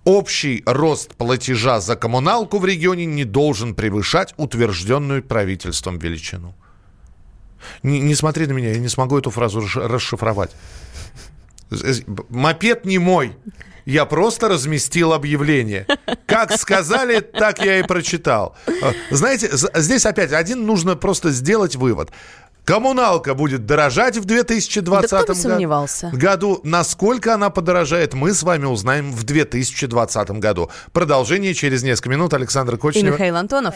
Общий 0.03 0.63
рост 0.65 1.15
платежа 1.15 1.79
за 1.79 1.95
коммуналку 1.95 2.59
в 2.59 2.65
регионе 2.65 3.05
не 3.05 3.23
должен 3.23 3.75
превышать 3.75 4.33
утвержденную 4.37 5.23
правительством 5.23 5.97
величину. 5.99 6.55
Не, 7.83 7.99
не 7.99 8.15
смотри 8.15 8.47
на 8.47 8.53
меня, 8.53 8.71
я 8.71 8.79
не 8.79 8.89
смогу 8.89 9.17
эту 9.17 9.31
фразу 9.31 9.63
расшифровать. 9.75 10.51
Мопед 12.29 12.85
не 12.85 12.99
мой. 12.99 13.35
Я 13.85 14.05
просто 14.05 14.49
разместил 14.49 15.13
объявление. 15.13 15.85
Как 16.25 16.51
сказали, 16.57 17.19
так 17.19 17.63
я 17.63 17.79
и 17.79 17.83
прочитал. 17.83 18.55
Знаете, 19.11 19.49
здесь 19.75 20.05
опять 20.05 20.33
один 20.33 20.65
нужно 20.65 20.95
просто 20.95 21.29
сделать 21.29 21.75
вывод. 21.75 22.11
Коммуналка 22.65 23.35
будет 23.35 23.67
дорожать 23.67 24.17
в 24.17 24.25
2020 24.25 25.27
да 25.27 25.35
сомневался. 25.35 26.09
году. 26.11 26.61
Насколько 26.63 27.35
она 27.35 27.51
подорожает, 27.51 28.15
мы 28.15 28.33
с 28.33 28.41
вами 28.41 28.65
узнаем 28.65 29.11
в 29.11 29.23
2020 29.23 30.31
году. 30.31 30.71
Продолжение 30.91 31.53
через 31.53 31.83
несколько 31.83 32.09
минут. 32.09 32.33
Александр 32.33 32.77
Кочнев. 32.77 33.03
И 33.03 33.07
Михаил 33.11 33.35
Антонов. 33.35 33.75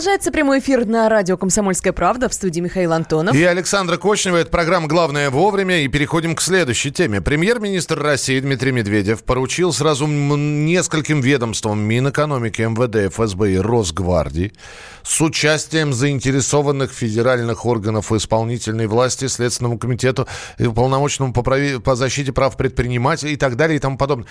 Продолжается 0.00 0.32
прямой 0.32 0.60
эфир 0.60 0.86
на 0.86 1.10
радио 1.10 1.36
«Комсомольская 1.36 1.92
правда» 1.92 2.30
в 2.30 2.32
студии 2.32 2.60
Михаил 2.60 2.94
Антонов. 2.94 3.36
И 3.36 3.44
Александра 3.44 3.98
Кочнева. 3.98 4.38
Это 4.38 4.50
программа 4.50 4.88
«Главное 4.88 5.28
вовремя». 5.28 5.82
И 5.82 5.88
переходим 5.88 6.34
к 6.34 6.40
следующей 6.40 6.90
теме. 6.90 7.20
Премьер-министр 7.20 8.00
России 8.00 8.40
Дмитрий 8.40 8.72
Медведев 8.72 9.22
поручил 9.24 9.74
сразу 9.74 10.06
нескольким 10.06 11.20
ведомствам 11.20 11.80
Минэкономики, 11.80 12.62
МВД, 12.62 13.14
ФСБ 13.14 13.52
и 13.52 13.58
Росгвардии 13.58 14.54
с 15.02 15.20
участием 15.20 15.92
заинтересованных 15.92 16.92
федеральных 16.92 17.66
органов 17.66 18.10
исполнительной 18.10 18.86
власти, 18.86 19.26
Следственному 19.26 19.78
комитету 19.78 20.26
и 20.56 20.66
полномочному 20.66 21.34
по, 21.34 21.42
прави... 21.42 21.76
по 21.76 21.94
защите 21.94 22.32
прав 22.32 22.56
предпринимателей 22.56 23.34
и 23.34 23.36
так 23.36 23.54
далее 23.54 23.76
и 23.76 23.80
тому 23.80 23.98
подобное. 23.98 24.26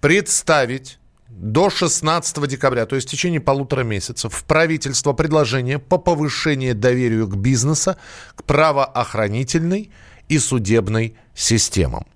Представить 0.00 0.98
до 1.40 1.70
16 1.70 2.46
декабря, 2.46 2.84
то 2.84 2.96
есть 2.96 3.08
в 3.08 3.10
течение 3.10 3.40
полутора 3.40 3.82
месяцев, 3.82 4.34
в 4.34 4.44
правительство 4.44 5.14
предложение 5.14 5.78
по 5.78 5.96
повышению 5.96 6.74
доверия 6.74 7.26
к 7.26 7.34
бизнесу, 7.34 7.96
к 8.36 8.44
правоохранительной 8.44 9.90
и 10.28 10.38
судебной 10.38 11.16
системам. 11.34 12.06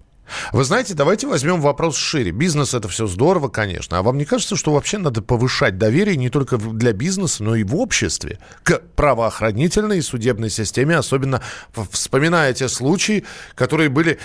Вы 0.53 0.65
знаете, 0.65 0.95
давайте 0.95 1.27
возьмем 1.27 1.61
вопрос 1.61 1.97
шире. 1.97 2.33
Бизнес 2.33 2.75
это 2.75 2.89
все 2.89 3.07
здорово, 3.07 3.49
конечно. 3.49 3.99
А 3.99 4.03
вам 4.03 4.19
не 4.19 4.25
кажется, 4.25 4.57
что 4.57 4.73
вообще 4.73 4.99
надо 4.99 5.23
повышать 5.23 5.79
доверие 5.79 6.17
не 6.17 6.31
только 6.31 6.57
для 6.57 6.93
бизнеса, 6.93 7.43
но 7.45 7.57
и 7.57 7.65
в 7.65 7.77
обществе 7.77 8.39
к 8.63 8.81
правоохранительной 8.97 9.99
и 9.99 10.03
судебной 10.03 10.51
системе, 10.51 10.97
особенно 10.97 11.43
вспоминая 11.91 12.53
те 12.55 12.69
случаи, 12.69 13.25
которые 13.55 13.89
были 13.89 14.19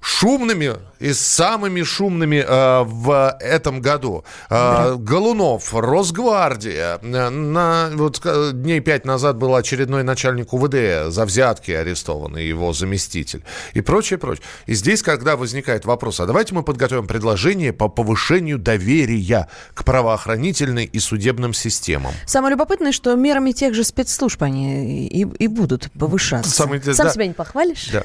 шумными 0.00 0.76
и 0.98 1.12
самыми 1.12 1.82
шумными 1.82 2.44
э, 2.46 2.82
в 2.84 3.36
этом 3.40 3.80
году. 3.80 4.24
Э, 4.50 4.96
Голунов, 4.96 5.74
Росгвардия. 5.74 6.98
На, 7.02 7.90
вот, 7.92 8.20
дней 8.52 8.80
пять 8.80 9.06
назад 9.06 9.36
был 9.36 9.54
очередной 9.54 10.02
начальник 10.02 10.52
УВД 10.52 11.12
за 11.12 11.24
взятки 11.24 11.70
арестованный, 11.70 12.46
его 12.46 12.72
заместитель. 12.72 13.42
И 13.72 13.80
прочее, 13.80 14.18
прочее. 14.18 14.44
И 14.66 14.74
здесь, 14.74 15.02
когда 15.02 15.36
возникает 15.36 15.86
вопрос, 15.86 16.20
а 16.20 16.26
давайте 16.26 16.54
мы 16.54 16.62
подготовим 16.62 17.06
предложение 17.06 17.72
по 17.72 17.88
повышению 17.88 18.58
доверия 18.58 19.48
к 19.74 19.84
правоохранительной 19.84 20.84
и 20.84 20.98
судебным 20.98 21.54
системам. 21.54 22.12
Самое 22.26 22.52
любопытное, 22.52 22.92
что 22.92 23.14
мерами 23.14 23.52
тех 23.52 23.74
же 23.74 23.84
спецслужб 23.84 24.42
они 24.42 25.06
и, 25.06 25.20
и 25.20 25.46
будут 25.46 25.90
повышаться. 25.98 26.50
Самый, 26.50 26.82
Сам 26.82 27.06
да. 27.06 27.12
себя 27.12 27.26
не 27.26 27.32
похвалишь? 27.32 27.88
Да. 27.90 28.04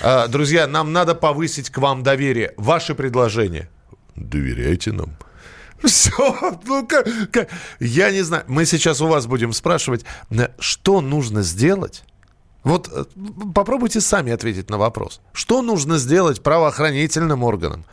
А, 0.00 0.28
друзья, 0.28 0.66
нам 0.66 0.92
надо 0.92 1.14
повысить 1.28 1.68
к 1.68 1.76
вам 1.78 2.02
доверие. 2.02 2.54
Ваши 2.56 2.94
предложения. 2.94 3.68
Доверяйте 4.16 4.92
нам. 4.92 5.10
Все, 5.84 6.10
ну 6.64 6.86
как, 6.86 7.06
как, 7.30 7.48
я 7.80 8.10
не 8.10 8.22
знаю. 8.22 8.44
Мы 8.48 8.64
сейчас 8.64 9.00
у 9.00 9.06
вас 9.06 9.26
будем 9.26 9.52
спрашивать, 9.52 10.06
что 10.58 11.00
нужно 11.02 11.42
сделать. 11.42 12.04
Вот 12.64 12.88
э, 12.90 13.04
попробуйте 13.54 14.00
сами 14.00 14.32
ответить 14.32 14.70
на 14.70 14.78
вопрос. 14.78 15.20
Что 15.34 15.60
нужно 15.60 15.98
сделать 15.98 16.42
правоохранительным 16.42 17.44
органам? 17.44 17.84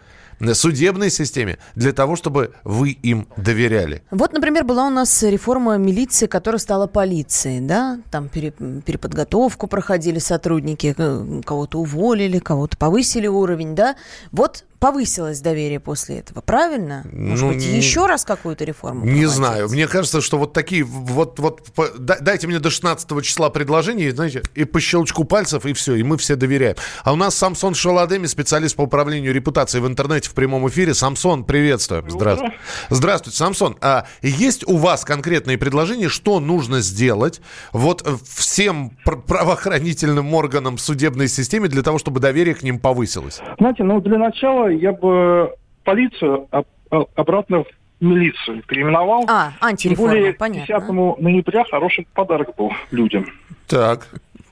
Судебной 0.54 1.10
системе 1.10 1.58
для 1.76 1.94
того, 1.94 2.16
чтобы 2.16 2.54
вы 2.64 2.92
им 2.92 3.28
доверяли. 3.38 4.02
Вот, 4.12 4.34
например, 4.34 4.64
была 4.64 4.88
у 4.88 4.90
нас 4.90 5.24
реформа 5.24 5.78
милиции, 5.78 6.28
которая 6.28 6.60
стала 6.60 6.88
полицией, 6.88 7.62
да, 7.62 8.00
там 8.12 8.30
переподготовку 8.30 9.68
проходили 9.68 10.20
сотрудники, 10.20 10.94
э, 10.98 11.42
кого-то 11.46 11.80
уволили, 11.80 12.40
кого-то 12.40 12.78
повысили 12.78 13.28
уровень, 13.28 13.76
да. 13.76 13.96
Вот 14.32 14.66
повысилось 14.80 15.42
доверие 15.42 15.80
после 15.80 16.20
этого, 16.20 16.42
правильно? 16.42 17.06
Может 17.12 17.46
ну, 17.46 17.54
быть, 17.54 17.64
еще 17.64 18.06
раз 18.06 18.26
какую-то 18.26 18.64
реформу? 18.64 19.06
Не 19.06 19.12
проводить? 19.12 19.30
знаю. 19.30 19.70
Мне 19.70 19.88
кажется, 19.88 20.22
что 20.22 20.38
вот 20.38 20.54
такие, 20.54 20.84
вот, 20.84 21.40
вот 21.40 21.62
дайте 21.98 22.48
мне 22.48 22.60
до 22.60 22.70
16 22.70 23.24
числа 23.24 23.50
предложений, 23.50 24.12
знаете, 24.12 24.44
и 24.54 24.66
по 24.66 24.80
щелчку 24.80 25.24
пальцев, 25.24 25.66
и 25.66 25.74
все, 25.74 25.96
и 25.96 26.04
мы 26.04 26.18
все 26.18 26.36
доверяем. 26.36 26.76
А 27.04 27.14
у 27.14 27.16
нас 27.16 27.36
Самсон 27.36 27.76
Шаладеми, 27.76 28.26
специалист 28.26 28.76
по 28.76 28.84
управлению 28.84 29.34
репутацией 29.34 29.82
в 29.82 29.88
интернете 29.88 30.30
в 30.30 30.34
прямом 30.34 30.68
эфире. 30.70 30.94
Самсон, 30.94 31.44
приветствуем. 31.44 32.10
Здравствуйте. 32.10 32.56
Здравствуйте, 32.90 33.38
Самсон. 33.38 33.78
А 33.82 34.06
есть 34.22 34.68
у 34.68 34.78
вас 34.78 35.06
конкретные 35.06 35.58
предложения, 35.58 36.10
что 36.10 36.40
нужно 36.40 36.82
сделать 36.82 37.42
вот 37.74 38.06
всем 38.28 38.92
правоохранительным 39.04 40.34
органам 40.34 40.78
судебной 40.78 41.28
системе 41.28 41.68
для 41.68 41.82
того, 41.82 41.98
чтобы 41.98 42.20
доверие 42.20 42.56
к 42.56 42.64
ним 42.64 42.80
повысилось? 42.80 43.42
Знаете, 43.60 43.84
ну 43.84 44.02
для 44.02 44.18
начала 44.18 44.65
я 44.68 44.92
бы 44.92 45.54
полицию 45.84 46.48
обратно 46.90 47.64
в 47.64 47.68
милицию 48.00 48.64
переименовал. 48.64 49.26
А, 49.28 49.54
антиреформа, 49.62 50.12
Тем 50.12 50.20
более, 50.20 50.34
понятно. 50.34 50.80
10 50.80 51.22
ноября 51.22 51.64
хороший 51.66 52.08
подарок 52.14 52.56
был 52.56 52.72
людям. 52.92 53.26
Так. 53.68 54.08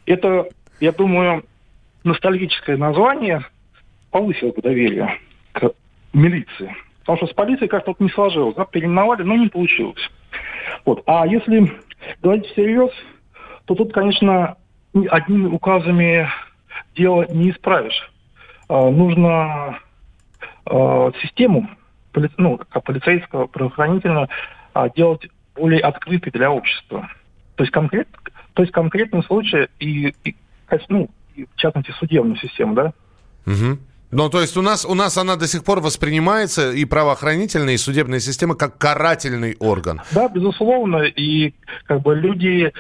Это, 0.06 0.47
я 0.80 0.91
думаю, 0.91 1.43
ностальгическое 2.04 2.78
название 2.78 3.45
повысило 4.12 4.52
бы 4.52 4.62
доверие 4.62 5.17
к 5.54 5.71
милиции. 6.13 6.76
Потому 6.99 7.17
что 7.17 7.28
с 7.28 7.34
полицией 7.34 7.67
как-то 7.67 7.91
вот 7.91 7.99
не 7.99 8.10
сложилось. 8.10 8.56
Да, 8.56 8.65
переименовали, 8.65 9.23
но 9.23 9.36
не 9.36 9.49
получилось. 9.49 10.10
Вот. 10.86 11.04
А 11.06 11.28
если 11.28 11.71
говорить 12.21 12.45
всерьез, 12.47 12.91
то 13.65 13.76
тут, 13.76 13.93
конечно, 13.93 14.56
одними 15.10 15.47
указами 15.47 16.30
дело 16.95 17.26
не 17.30 17.52
исправишь. 17.52 18.12
А, 18.69 18.89
нужно 18.89 19.80
а, 20.65 21.12
систему, 21.21 21.69
ну, 22.38 22.60
как 22.69 22.84
полицейского, 22.84 23.47
правоохранительного, 23.47 24.30
а, 24.73 24.89
делать 24.89 25.28
более 25.56 25.82
открытой 25.82 26.32
для 26.32 26.52
общества. 26.52 27.10
То 27.56 27.63
есть, 27.63 27.71
конкрет, 27.71 28.08
то 28.54 28.63
есть 28.63 28.73
конкретные 28.73 29.23
случаи 29.23 29.67
и, 29.80 30.13
и, 30.23 30.36
ну, 30.89 31.10
и 31.36 31.45
в 31.45 31.56
частности 31.56 31.91
судебную 31.99 32.38
систему, 32.38 32.73
да? 32.73 32.93
Угу. 33.45 33.78
Ну, 34.12 34.30
то 34.30 34.41
есть 34.41 34.56
у 34.58 34.62
нас, 34.62 34.86
у 34.86 34.93
нас 34.93 35.17
она 35.17 35.36
до 35.36 35.47
сих 35.47 35.63
пор 35.63 35.80
воспринимается 35.80 36.71
и 36.71 36.86
правоохранительная, 36.86 37.73
и 37.73 37.78
судебная 37.78 38.19
система 38.19 38.54
как 38.54 38.78
карательный 38.78 39.56
орган. 39.60 40.02
Да, 40.12 40.30
безусловно. 40.30 40.97
И 41.04 41.56
как 41.86 42.04
бы 42.04 42.13
люди 42.15 42.71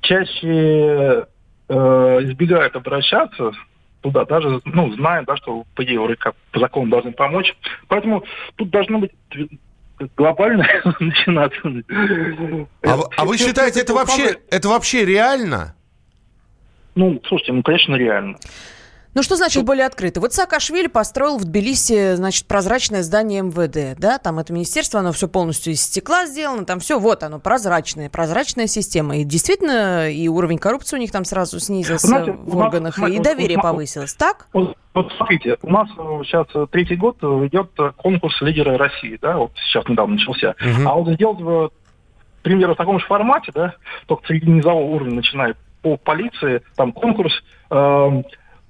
чаще 0.00 1.26
э, 1.68 1.74
избегают 2.22 2.76
обращаться 2.76 3.52
туда, 4.04 4.26
даже, 4.26 4.60
ну, 4.66 4.92
зная, 4.92 5.24
да, 5.26 5.34
что, 5.36 5.64
по 5.74 5.82
идее, 5.82 5.98
вроде 5.98 6.16
как 6.16 6.34
по 6.52 6.60
закону 6.60 6.90
должны 6.90 7.12
помочь. 7.12 7.56
Поэтому 7.88 8.22
тут 8.56 8.68
должно 8.68 8.98
быть 8.98 9.12
глобально 10.14 10.66
начинаться. 11.00 11.58
А, 12.82 13.00
а 13.16 13.24
вы 13.24 13.38
считаете, 13.38 13.80
это 13.80 13.94
вообще, 13.94 14.36
это 14.50 14.68
вообще 14.68 15.06
реально? 15.06 15.74
Ну, 16.94 17.20
слушайте, 17.26 17.54
ну, 17.54 17.62
конечно, 17.62 17.94
реально. 17.94 18.36
Ну, 19.14 19.22
что 19.22 19.36
значит 19.36 19.64
более 19.64 19.86
открыто? 19.86 20.20
Вот 20.20 20.32
Саакашвили 20.32 20.88
построил 20.88 21.38
в 21.38 21.44
Тбилиси, 21.44 22.14
значит, 22.14 22.46
прозрачное 22.46 23.02
здание 23.02 23.42
МВД, 23.42 23.98
да, 23.98 24.18
там 24.18 24.40
это 24.40 24.52
министерство, 24.52 25.00
оно 25.00 25.12
все 25.12 25.28
полностью 25.28 25.72
из 25.72 25.82
стекла 25.82 26.26
сделано, 26.26 26.64
там 26.64 26.80
все, 26.80 26.98
вот 26.98 27.22
оно, 27.22 27.38
прозрачное, 27.38 28.10
прозрачная 28.10 28.66
система. 28.66 29.18
И 29.18 29.24
действительно, 29.24 30.10
и 30.10 30.26
уровень 30.26 30.58
коррупции 30.58 30.96
у 30.96 31.00
них 31.00 31.12
там 31.12 31.24
сразу 31.24 31.60
снизился 31.60 32.08
Знаете, 32.08 32.32
в 32.32 32.56
органах, 32.56 32.98
нас, 32.98 33.10
и 33.10 33.20
доверие 33.20 33.58
вот, 33.58 33.62
повысилось, 33.62 34.14
так? 34.14 34.48
Вот, 34.52 34.76
вот 34.94 35.12
смотрите, 35.16 35.58
у 35.62 35.70
нас 35.70 35.88
сейчас 36.24 36.48
третий 36.70 36.96
год 36.96 37.18
идет 37.22 37.70
конкурс 37.96 38.40
лидера 38.40 38.76
России, 38.76 39.16
да, 39.22 39.36
вот 39.36 39.52
сейчас 39.56 39.86
недавно 39.88 40.14
начался. 40.14 40.56
Угу. 40.60 40.88
А 40.88 40.94
вот 40.94 41.14
сделать, 41.14 41.40
в, 41.40 41.70
примерно 42.42 42.74
в 42.74 42.78
таком 42.78 42.98
же 42.98 43.06
формате, 43.06 43.52
да, 43.54 43.74
только 44.06 44.26
среди 44.26 44.50
низового 44.50 44.86
уровня 44.86 45.14
начинает 45.14 45.56
по 45.82 45.96
полиции, 45.98 46.62
там 46.76 46.92
конкурс 46.92 47.32
э, 47.70 48.22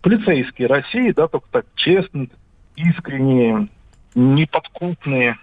полицейские 0.04 0.68
России, 0.68 1.12
да, 1.12 1.28
только 1.28 1.46
так 1.50 1.64
честные, 1.76 2.28
искренние, 2.76 3.68
неподкупные. 4.14 5.38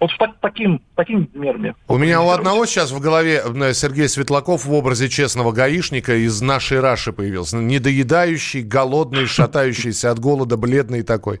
Вот 0.00 0.10
с 0.10 0.16
таким, 0.40 0.80
таким 0.96 1.28
мерами. 1.34 1.76
У 1.86 1.96
меня 1.98 2.22
у 2.22 2.30
одного 2.30 2.66
сейчас 2.66 2.90
в 2.90 3.00
голове 3.00 3.40
э, 3.44 3.72
Сергей 3.72 4.08
Светлаков 4.08 4.64
в 4.64 4.72
образе 4.72 5.08
честного 5.08 5.52
гаишника 5.52 6.16
из 6.16 6.40
нашей 6.40 6.80
Раши 6.80 7.12
появился. 7.12 7.58
Недоедающий, 7.58 8.62
голодный, 8.62 9.26
шатающийся 9.26 10.10
от 10.10 10.18
голода, 10.18 10.56
бледный 10.56 11.02
такой. 11.02 11.40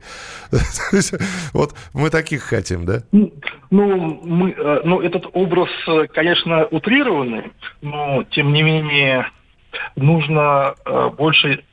Вот 1.54 1.74
мы 1.94 2.10
таких 2.10 2.42
хотим, 2.42 2.84
да? 2.84 3.02
Ну, 3.10 4.20
мы, 4.22 4.50
э, 4.50 4.80
ну, 4.84 5.00
этот 5.00 5.26
образ, 5.32 5.70
э, 5.88 6.06
конечно, 6.06 6.66
утрированный, 6.66 7.50
но, 7.80 8.24
тем 8.30 8.52
не 8.52 8.62
менее, 8.62 9.26
нужно 9.96 10.74
больше 11.16 11.64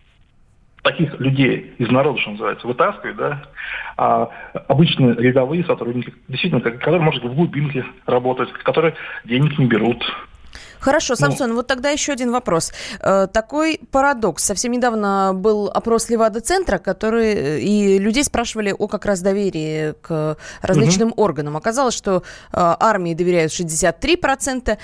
таких 0.92 1.20
людей 1.20 1.74
из 1.78 1.90
народа, 1.90 2.20
что 2.20 2.32
называется, 2.32 2.68
вытаскивать, 2.68 3.16
да, 3.16 3.44
а 3.98 4.30
обычные 4.68 5.14
рядовые 5.16 5.64
сотрудники, 5.64 6.14
действительно, 6.28 6.62
которые, 6.62 7.02
может, 7.02 7.24
в 7.24 7.34
глубинке 7.34 7.86
работают, 8.06 8.52
которые 8.54 8.96
денег 9.26 9.58
не 9.60 9.66
берут, 9.66 10.04
Хорошо, 10.80 11.16
ну. 11.20 11.28
Самсон, 11.28 11.50
ну, 11.50 11.56
вот 11.56 11.68
тогда 11.68 11.90
еще 11.90 12.14
один 12.14 12.32
вопрос. 12.32 12.72
Э, 13.00 13.28
такой 13.32 13.80
парадокс. 13.92 14.44
Совсем 14.44 14.72
недавно 14.72 15.32
был 15.36 15.68
опрос 15.68 16.10
Левада-центра, 16.10 16.78
который 16.78 17.34
э, 17.34 17.60
и 17.60 18.00
людей 18.00 18.24
спрашивали 18.24 18.76
о 18.78 18.88
как 18.88 19.06
раз 19.06 19.22
доверии 19.22 19.94
к 20.02 20.38
различным 20.62 21.10
угу. 21.10 21.22
органам. 21.22 21.58
Оказалось, 21.58 21.94
что 21.94 22.18
э, 22.18 22.22
армии 22.54 23.14
доверяют 23.14 23.52
63%, 23.52 24.78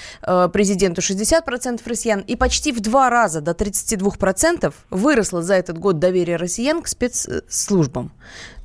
президенту 0.49 1.01
60% 1.01 1.81
россиян, 1.86 2.19
и 2.19 2.36
почти 2.36 2.71
в 2.71 2.79
два 2.81 3.10
раза, 3.10 3.41
до 3.41 3.51
32% 3.51 4.73
выросло 4.89 5.41
за 5.41 5.55
этот 5.55 5.77
год 5.77 5.99
доверие 5.99 6.38
россиян 6.38 6.81
к 6.81 6.88
спецслужбам. 6.88 8.12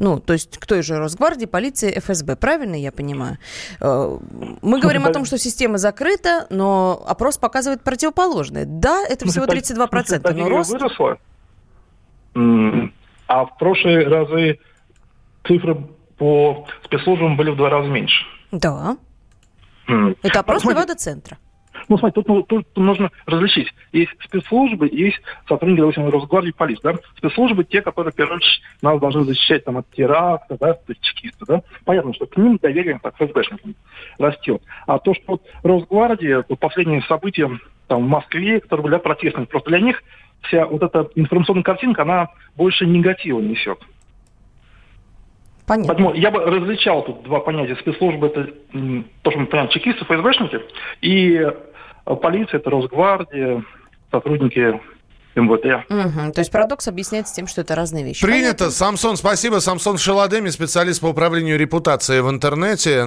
Ну, 0.01 0.19
то 0.19 0.33
есть 0.33 0.59
к 0.59 0.67
той 0.67 0.83
же 0.83 0.99
Росгвардии, 0.99 1.45
полиции, 1.45 1.97
ФСБ. 2.01 2.35
Правильно 2.37 2.75
я 2.75 2.91
понимаю? 2.91 3.39
Мы 3.81 4.81
говорим 4.81 5.05
о 5.05 5.13
том, 5.13 5.25
что 5.27 5.39
система 5.39 5.79
закрыта, 5.79 6.47
но 6.51 7.05
опрос 7.07 7.37
показывает 7.39 7.83
противоположное. 7.83 8.65
Да, 8.67 9.05
это 9.07 9.27
всего 9.27 9.45
32%, 9.45 10.33
но 10.33 10.49
рост... 10.49 10.71
выросла, 10.73 11.19
а 13.27 13.45
в 13.45 13.59
прошлые 13.59 14.09
разы 14.09 14.59
цифры 15.47 15.87
по 16.17 16.67
спецслужбам 16.85 17.37
были 17.37 17.51
в 17.51 17.57
два 17.57 17.69
раза 17.71 17.89
меньше. 17.89 18.25
Да. 18.51 18.97
Это 20.23 20.41
опрос 20.41 20.65
Левада-центра. 20.65 21.39
Ну, 21.89 21.99
смотри, 21.99 22.13
тут, 22.15 22.29
ну, 22.29 22.43
тут 22.43 22.67
нужно 22.77 23.11
различить. 23.27 23.73
Есть 23.93 24.13
спецслужбы, 24.23 24.89
есть 24.91 25.21
сотрудники, 25.49 25.81
допустим, 25.81 26.09
Росгвардии, 26.09 26.51
полиции. 26.51 26.83
Да? 26.83 26.95
Спецслужбы 27.17 27.65
те, 27.65 27.83
которые, 27.83 28.13
в 28.13 28.17
первую 28.17 28.37
очередь, 28.37 28.63
нас 28.83 29.01
должны 29.01 29.25
защищать 29.25 29.65
там, 29.65 29.79
от 29.79 29.91
теракта, 29.91 30.57
да, 30.59 30.75
то 30.75 30.85
есть 30.89 31.01
чекисты. 31.01 31.45
Да? 31.47 31.63
Понятно, 31.85 32.15
что 32.15 32.27
к 32.27 32.37
ним 32.37 32.59
доверие 32.59 33.01
так, 33.03 33.17
ФСБшникам 33.17 33.75
растет. 34.19 34.63
А 34.87 34.99
то, 34.99 35.15
что 35.15 35.25
вот 35.27 35.43
Росгвардия, 35.63 36.45
вот 36.49 36.59
последние 36.59 37.03
события 37.03 37.51
там, 37.89 38.07
в 38.07 38.09
Москве, 38.09 38.61
которые 38.61 38.85
были 38.85 38.99
протестными, 38.99 39.47
просто 39.47 39.71
для 39.71 39.81
них 39.81 40.03
вся 40.43 40.67
вот 40.67 40.83
эта 40.83 41.11
информационная 41.15 41.63
картинка, 41.63 42.03
она 42.03 42.29
больше 42.57 42.87
негатива 42.87 43.41
несет. 43.41 43.79
Понятно. 45.67 45.95
Поэтому 45.95 46.15
я 46.15 46.33
бы 46.33 46.41
различал 46.41 47.05
тут 47.05 47.23
два 47.23 47.39
понятия. 47.39 47.77
Спецслужбы– 47.77 48.27
это 48.29 48.53
то, 49.23 49.31
что 49.31 49.39
мы 49.39 49.47
понимаем, 49.47 49.71
чекисты, 49.71 50.05
ФСБшники, 50.05 50.63
и 51.01 51.47
полиция, 52.17 52.59
это 52.59 52.71
Росгвардия, 52.71 53.63
сотрудники 54.11 54.81
МВД. 55.35 55.85
Угу. 55.89 56.33
То 56.33 56.41
есть 56.41 56.51
парадокс 56.51 56.89
объясняется 56.89 57.35
тем, 57.35 57.47
что 57.47 57.61
это 57.61 57.75
разные 57.75 58.05
вещи. 58.05 58.25
Принято. 58.25 58.59
Понятно? 58.59 58.71
Самсон, 58.71 59.17
спасибо. 59.17 59.61
Самсон 59.61 59.99
Шеладеми, 59.99 60.51
специалист 60.51 61.01
по 61.01 61.07
управлению 61.07 61.59
репутацией 61.59 62.21
в 62.21 62.31
интернете. 62.31 63.05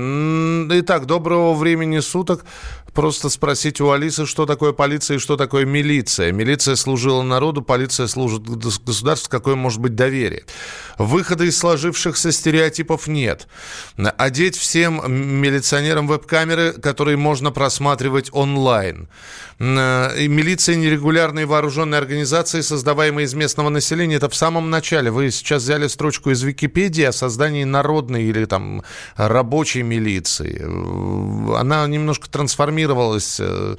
Итак, 0.80 1.06
доброго 1.06 1.54
времени 1.54 2.00
суток. 2.00 2.46
Просто 2.94 3.30
спросить 3.30 3.82
у 3.82 3.90
Алисы, 3.90 4.28
что 4.28 4.46
такое 4.46 4.72
полиция 4.72 5.16
и 5.16 5.20
что 5.20 5.36
такое 5.36 5.66
милиция. 5.66 6.32
Милиция 6.32 6.76
служила 6.76 7.24
народу, 7.24 7.64
полиция 7.64 8.06
служит 8.06 8.44
государству. 8.44 9.32
Какое 9.32 9.56
может 9.56 9.80
быть 9.80 9.96
доверие? 9.96 10.44
Выхода 11.00 11.44
из 11.44 11.58
сложившихся 11.58 12.32
стереотипов 12.32 13.08
нет. 13.08 13.48
Одеть 13.98 14.56
всем 14.56 15.02
милиционерам 15.42 16.08
веб-камеры, 16.08 16.74
которые 16.74 17.18
можно 17.18 17.52
просматривать 17.52 18.30
онлайн. 18.32 19.10
И 19.60 19.64
милиция 20.28 20.76
нерегулярные 20.76 21.48
вооруженные 21.48 21.98
организации, 21.98 22.13
создаваемые 22.24 23.26
из 23.26 23.34
местного 23.34 23.70
населения, 23.70 24.16
это 24.16 24.30
в 24.30 24.36
самом 24.36 24.70
начале. 24.70 25.12
Вы 25.12 25.32
сейчас 25.32 25.64
взяли 25.64 25.88
строчку 25.88 26.32
из 26.32 26.44
Википедии 26.44 27.04
о 27.04 27.12
создании 27.12 27.64
народной 27.64 28.24
или 28.24 28.46
там 28.46 28.84
рабочей 29.16 29.84
милиции. 29.84 30.62
Она 31.58 31.88
немножко 31.88 32.30
трансформировалась 32.30 33.38
э, 33.40 33.76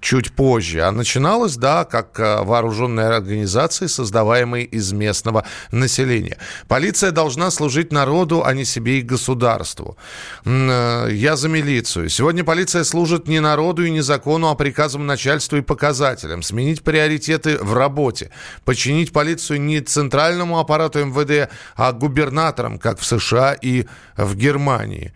чуть 0.00 0.32
позже. 0.32 0.82
А 0.82 0.92
начиналась, 0.92 1.56
да, 1.56 1.84
как 1.84 2.18
э, 2.18 2.42
вооруженные 2.42 3.06
организации, 3.06 3.86
создаваемые 3.86 4.64
из 4.64 4.92
местного 4.92 5.44
населения. 5.70 6.38
Полиция 6.68 7.12
должна 7.12 7.50
служить 7.50 7.92
народу, 7.92 8.42
а 8.44 8.52
не 8.52 8.64
себе 8.64 8.98
и 8.98 9.02
государству. 9.02 9.96
Э, 10.44 11.08
я 11.10 11.36
за 11.36 11.48
милицию. 11.48 12.08
Сегодня 12.08 12.44
полиция 12.44 12.84
служит 12.84 13.28
не 13.28 13.40
народу 13.40 13.84
и 13.84 13.90
не 13.90 14.02
закону, 14.02 14.48
а 14.48 14.54
приказам 14.54 15.06
начальству 15.06 15.56
и 15.56 15.62
показателям. 15.62 16.42
Сменить 16.42 16.82
приоритеты 16.82 17.58
в 17.58 17.71
работе. 17.72 18.30
Подчинить 18.64 19.12
полицию 19.12 19.60
не 19.60 19.80
центральному 19.80 20.58
аппарату 20.58 21.04
МВД, 21.04 21.50
а 21.76 21.92
губернаторам, 21.92 22.78
как 22.78 22.98
в 22.98 23.04
США 23.04 23.52
и 23.52 23.86
в 24.16 24.36
Германии. 24.36 25.12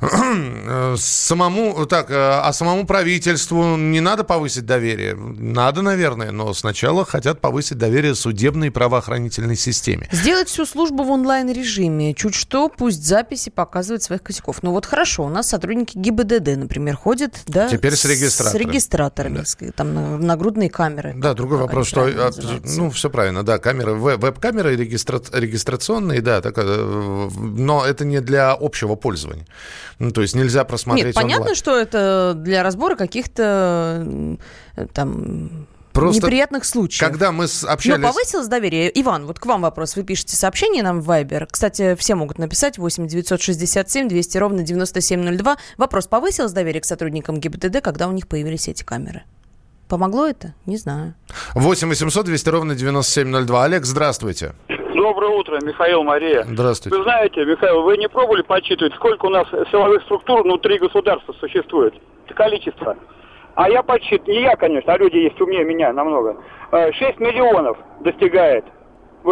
Э, 0.00 0.94
самому, 0.98 1.86
так, 1.86 2.10
э, 2.10 2.14
а 2.14 2.52
самому 2.52 2.86
правительству 2.86 3.76
не 3.76 4.00
надо 4.00 4.24
повысить 4.24 4.66
доверие? 4.66 5.14
Надо, 5.14 5.82
наверное, 5.82 6.32
но 6.32 6.52
сначала 6.54 7.04
хотят 7.04 7.40
повысить 7.40 7.78
доверие 7.78 8.14
судебной 8.14 8.68
и 8.68 8.70
правоохранительной 8.70 9.56
системе. 9.56 10.08
Сделать 10.12 10.48
всю 10.48 10.66
службу 10.66 11.04
в 11.04 11.10
онлайн-режиме. 11.10 12.14
Чуть 12.14 12.34
что, 12.34 12.68
пусть 12.68 13.04
записи 13.04 13.50
показывают 13.50 14.02
своих 14.02 14.22
косяков. 14.22 14.62
Ну 14.62 14.72
вот 14.72 14.86
хорошо, 14.86 15.24
у 15.24 15.28
нас 15.28 15.48
сотрудники 15.48 15.96
ГИБДД, 15.96 16.56
например, 16.56 16.96
ходят, 16.96 17.34
да, 17.46 17.68
Теперь 17.68 17.94
с 17.94 18.04
регистратором. 18.04 18.52
С 18.52 18.66
регистраторами, 18.66 19.44
да. 19.60 19.72
там 19.74 19.94
на, 19.94 20.18
нагрудные 20.18 20.70
камеры. 20.70 21.14
Да, 21.16 21.34
другой 21.34 21.58
вопрос, 21.58 21.88
что, 21.88 22.02
а, 22.02 22.30
ну, 22.64 22.90
все 22.90 23.10
правильно, 23.10 23.42
да, 23.42 23.58
камеры, 23.58 23.94
веб-камеры 23.94 24.76
регистра... 24.76 25.20
регистрационные, 25.32 26.20
да, 26.20 26.40
так, 26.40 26.54
э, 26.58 27.28
но 27.34 27.84
это 27.84 28.04
не 28.04 28.20
для 28.20 28.52
общего 28.52 28.94
пользования. 28.94 29.46
Ну, 29.98 30.10
то 30.10 30.20
есть 30.22 30.34
нельзя 30.34 30.64
просмотреть 30.64 31.06
Нет, 31.06 31.14
понятно, 31.14 31.36
онлайн. 31.36 31.56
что 31.56 31.78
это 31.78 32.34
для 32.36 32.62
разбора 32.62 32.96
каких-то 32.96 34.36
там 34.92 35.66
Просто 35.92 36.22
неприятных 36.22 36.64
случаев. 36.66 37.08
Когда 37.08 37.32
мы 37.32 37.46
общались... 37.66 37.98
Но 37.98 38.08
повысилось 38.08 38.48
доверие. 38.48 38.92
Иван, 39.00 39.24
вот 39.24 39.38
к 39.38 39.46
вам 39.46 39.62
вопрос. 39.62 39.96
Вы 39.96 40.02
пишете 40.02 40.36
сообщение 40.36 40.82
нам 40.82 41.00
в 41.00 41.10
Viber. 41.10 41.46
Кстати, 41.50 41.94
все 41.94 42.14
могут 42.14 42.38
написать 42.38 42.76
8 42.76 43.06
967 43.06 44.08
200 44.08 44.38
ровно 44.38 44.62
9702. 44.62 45.56
Вопрос. 45.78 46.06
Повысилось 46.06 46.52
доверие 46.52 46.82
к 46.82 46.84
сотрудникам 46.84 47.40
ГИБДД, 47.40 47.80
когда 47.80 48.08
у 48.08 48.12
них 48.12 48.28
появились 48.28 48.68
эти 48.68 48.82
камеры? 48.82 49.22
Помогло 49.88 50.26
это? 50.26 50.54
Не 50.66 50.76
знаю. 50.76 51.14
8 51.54 51.88
800 51.88 52.26
200 52.26 52.48
ровно 52.50 52.74
9702. 52.74 53.64
Олег, 53.64 53.86
здравствуйте. 53.86 54.52
Доброе 54.96 55.30
утро, 55.30 55.58
Михаил 55.62 56.02
Мария. 56.02 56.42
Здравствуйте. 56.44 56.96
Вы 56.96 57.04
знаете, 57.04 57.44
Михаил, 57.44 57.82
вы 57.82 57.98
не 57.98 58.08
пробовали 58.08 58.40
подсчитывать, 58.40 58.94
сколько 58.94 59.26
у 59.26 59.28
нас 59.28 59.46
силовых 59.70 60.02
структур 60.04 60.42
внутри 60.42 60.78
государства 60.78 61.34
существует? 61.34 61.94
Количество. 62.34 62.96
А 63.56 63.68
я 63.68 63.82
подсчитываю, 63.82 64.34
не 64.34 64.42
я, 64.42 64.56
конечно, 64.56 64.94
а 64.94 64.98
люди 64.98 65.16
есть 65.16 65.38
умнее 65.38 65.64
меня 65.64 65.92
намного. 65.92 66.42
6 66.72 67.20
миллионов 67.20 67.76
достигает 68.00 68.64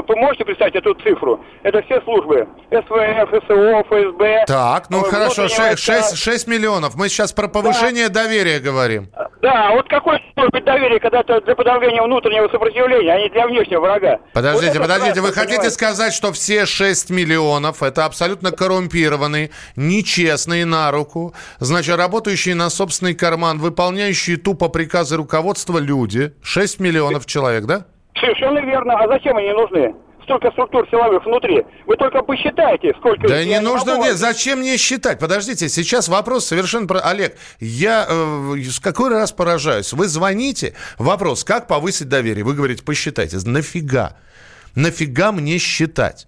вы 0.02 0.16
можете 0.16 0.44
представить 0.44 0.74
эту 0.74 0.94
цифру? 0.94 1.40
Это 1.62 1.82
все 1.82 2.00
службы. 2.02 2.48
СВФ, 2.70 3.30
СО, 3.46 3.84
ФСБ. 3.88 4.44
Так, 4.46 4.90
ну 4.90 5.02
хорошо, 5.02 5.48
6, 5.48 5.78
6, 5.78 6.16
6 6.16 6.46
миллионов. 6.48 6.96
Мы 6.96 7.08
сейчас 7.08 7.32
про 7.32 7.48
повышение 7.48 8.08
да. 8.08 8.24
доверия 8.24 8.58
говорим. 8.58 9.08
Да, 9.40 9.70
вот 9.72 9.88
какое 9.88 10.20
может 10.36 10.52
быть 10.52 10.64
доверие, 10.64 10.98
когда 10.98 11.20
это 11.20 11.40
для 11.42 11.54
подавления 11.54 12.02
внутреннего 12.02 12.48
сопротивления, 12.48 13.12
а 13.12 13.20
не 13.20 13.28
для 13.28 13.46
внешнего 13.46 13.80
врага? 13.80 14.18
Подождите, 14.32 14.78
вот 14.78 14.88
подождите, 14.88 15.20
вы 15.20 15.28
хотите 15.28 15.56
понимаете? 15.56 15.74
сказать, 15.74 16.12
что 16.12 16.32
все 16.32 16.66
6 16.66 17.10
миллионов 17.10 17.82
это 17.82 18.04
абсолютно 18.04 18.50
коррумпированные, 18.50 19.50
нечестные 19.76 20.64
на 20.64 20.90
руку, 20.90 21.34
значит, 21.58 21.96
работающие 21.96 22.54
на 22.54 22.70
собственный 22.70 23.14
карман, 23.14 23.58
выполняющие 23.58 24.36
тупо 24.36 24.68
приказы 24.68 25.16
руководства 25.16 25.78
люди, 25.78 26.32
6 26.42 26.80
миллионов 26.80 27.26
человек, 27.26 27.64
да? 27.64 27.86
Совершенно 28.18 28.60
верно. 28.60 28.94
А 28.94 29.08
зачем 29.08 29.36
они 29.36 29.52
нужны? 29.52 29.94
столько 30.24 30.50
структур 30.52 30.88
силовых 30.90 31.24
внутри. 31.24 31.62
Вы 31.86 31.96
только 31.96 32.22
посчитайте, 32.22 32.92
сколько... 32.98 33.28
Да 33.28 33.44
не 33.44 33.60
нужно, 33.60 33.98
нет, 33.98 34.16
зачем 34.16 34.60
мне 34.60 34.76
считать? 34.76 35.18
Подождите, 35.18 35.68
сейчас 35.68 36.08
вопрос 36.08 36.46
совершенно... 36.46 36.86
Про... 36.86 37.00
Олег, 37.00 37.36
я 37.60 38.06
э, 38.08 38.56
с 38.64 38.80
какой 38.80 39.10
раз 39.10 39.32
поражаюсь? 39.32 39.92
Вы 39.92 40.08
звоните, 40.08 40.74
вопрос, 40.98 41.44
как 41.44 41.66
повысить 41.66 42.08
доверие? 42.08 42.44
Вы 42.44 42.54
говорите, 42.54 42.82
посчитайте. 42.82 43.38
Нафига? 43.44 44.16
Нафига 44.74 45.30
мне 45.30 45.58
считать? 45.58 46.26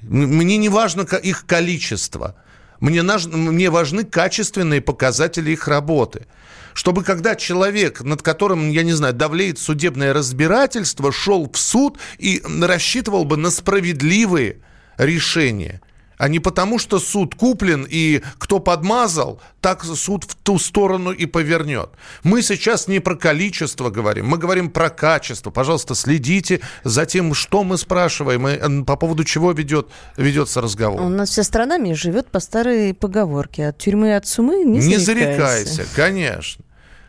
Мне 0.00 0.56
не 0.56 0.68
важно 0.68 1.02
их 1.02 1.46
количество. 1.46 2.36
Мне, 2.80 3.02
наж... 3.02 3.26
мне 3.26 3.70
важны 3.70 4.04
качественные 4.04 4.80
показатели 4.80 5.50
их 5.50 5.68
работы 5.68 6.26
чтобы 6.74 7.04
когда 7.04 7.36
человек, 7.36 8.02
над 8.02 8.20
которым, 8.20 8.70
я 8.70 8.82
не 8.82 8.92
знаю, 8.92 9.14
давлеет 9.14 9.58
судебное 9.58 10.12
разбирательство, 10.12 11.12
шел 11.12 11.50
в 11.50 11.56
суд 11.56 11.98
и 12.18 12.42
рассчитывал 12.60 13.24
бы 13.24 13.36
на 13.36 13.50
справедливые 13.50 14.58
решения. 14.98 15.80
А 16.18 16.28
не 16.28 16.38
потому, 16.38 16.78
что 16.78 16.98
суд 16.98 17.34
куплен, 17.34 17.86
и 17.88 18.22
кто 18.38 18.60
подмазал, 18.60 19.40
так 19.60 19.84
суд 19.84 20.24
в 20.24 20.34
ту 20.36 20.58
сторону 20.58 21.10
и 21.10 21.26
повернет. 21.26 21.90
Мы 22.22 22.42
сейчас 22.42 22.88
не 22.88 23.00
про 23.00 23.16
количество 23.16 23.90
говорим, 23.90 24.26
мы 24.26 24.38
говорим 24.38 24.70
про 24.70 24.90
качество. 24.90 25.50
Пожалуйста, 25.50 25.94
следите 25.94 26.60
за 26.84 27.06
тем, 27.06 27.34
что 27.34 27.64
мы 27.64 27.78
спрашиваем, 27.78 28.46
и 28.48 28.84
по 28.84 28.96
поводу 28.96 29.24
чего 29.24 29.52
ведет, 29.52 29.88
ведется 30.16 30.60
разговор. 30.60 31.00
У 31.00 31.08
нас 31.08 31.30
вся 31.30 31.42
страна 31.42 31.78
живет 31.94 32.30
по 32.30 32.40
старой 32.40 32.94
поговорке. 32.94 33.68
От 33.68 33.78
тюрьмы 33.78 34.16
от 34.16 34.26
сумы 34.26 34.64
не 34.64 34.80
зарекайся. 34.80 34.98
Не 34.98 35.04
зарекайся, 35.04 35.86
конечно. 35.94 36.64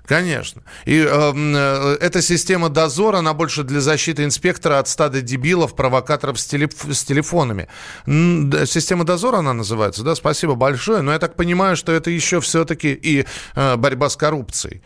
Конечно. 0.05 0.61
И 0.85 0.99
эм, 0.99 1.55
э, 1.55 1.97
эта 1.99 2.21
система 2.21 2.69
дозора, 2.69 3.17
она 3.17 3.33
больше 3.33 3.63
для 3.63 3.81
защиты 3.81 4.23
инспектора 4.23 4.79
от 4.79 4.87
стада 4.87 5.21
дебилов, 5.21 5.75
провокаторов 5.75 6.39
с, 6.39 6.45
телеф 6.45 6.71
с 6.91 7.03
телефонами. 7.03 7.67
Система 8.05 9.03
дозора 9.03 9.37
она 9.37 9.53
называется, 9.53 10.03
да? 10.03 10.15
Спасибо 10.15 10.55
большое. 10.55 11.01
Но 11.01 11.11
я 11.11 11.19
так 11.19 11.35
понимаю, 11.35 11.75
что 11.75 11.91
это 11.91 12.11
еще 12.11 12.39
все-таки 12.39 12.93
и 12.93 13.25
э, 13.55 13.75
борьба 13.75 14.09
с 14.09 14.15
коррупцией 14.15 14.81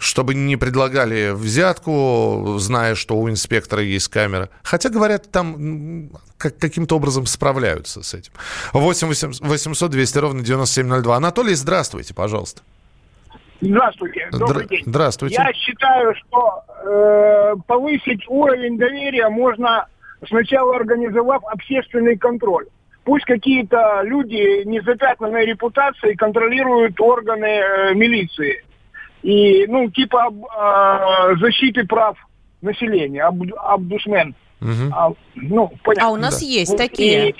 чтобы 0.00 0.34
не 0.34 0.56
предлагали 0.56 1.32
взятку, 1.34 2.56
зная, 2.58 2.94
что 2.94 3.16
у 3.16 3.28
инспектора 3.28 3.82
есть 3.82 4.06
камера. 4.06 4.48
Хотя, 4.62 4.90
говорят, 4.90 5.30
там 5.32 6.10
как, 6.36 6.56
каким-то 6.56 6.96
образом 6.96 7.26
справляются 7.26 8.04
с 8.04 8.14
этим. 8.14 8.32
8 8.72 9.08
800 9.40 9.90
200 9.90 10.18
ровно 10.18 10.42
9702. 10.44 11.16
Анатолий, 11.16 11.54
здравствуйте, 11.54 12.14
пожалуйста. 12.14 12.62
Здравствуйте, 13.60 14.28
добрый 14.32 14.64
Здра- 14.64 14.68
день. 14.68 14.82
Здравствуйте. 14.86 15.34
Я 15.36 15.52
считаю, 15.52 16.14
что 16.14 16.62
э, 16.84 17.54
повысить 17.66 18.24
уровень 18.28 18.78
доверия 18.78 19.28
можно 19.28 19.86
сначала 20.28 20.76
организовав 20.76 21.42
общественный 21.44 22.16
контроль. 22.16 22.66
Пусть 23.04 23.24
какие-то 23.24 24.02
люди 24.04 24.62
незапятнанной 24.64 25.44
репутацией 25.46 26.14
контролируют 26.14 27.00
органы 27.00 27.46
э, 27.46 27.94
милиции. 27.94 28.64
И, 29.22 29.66
ну, 29.66 29.90
типа 29.90 30.28
э, 30.30 31.36
защиты 31.40 31.84
прав 31.84 32.16
населения, 32.62 33.22
об, 33.24 33.42
обдушмен. 33.56 34.34
Угу. 34.60 34.92
А, 34.92 35.12
ну, 35.34 35.72
понятно. 35.82 36.08
А 36.08 36.12
у 36.12 36.16
нас 36.16 36.40
Да. 36.40 36.46
есть 36.46 36.76
такие. 36.76 37.30
и- 37.30 37.34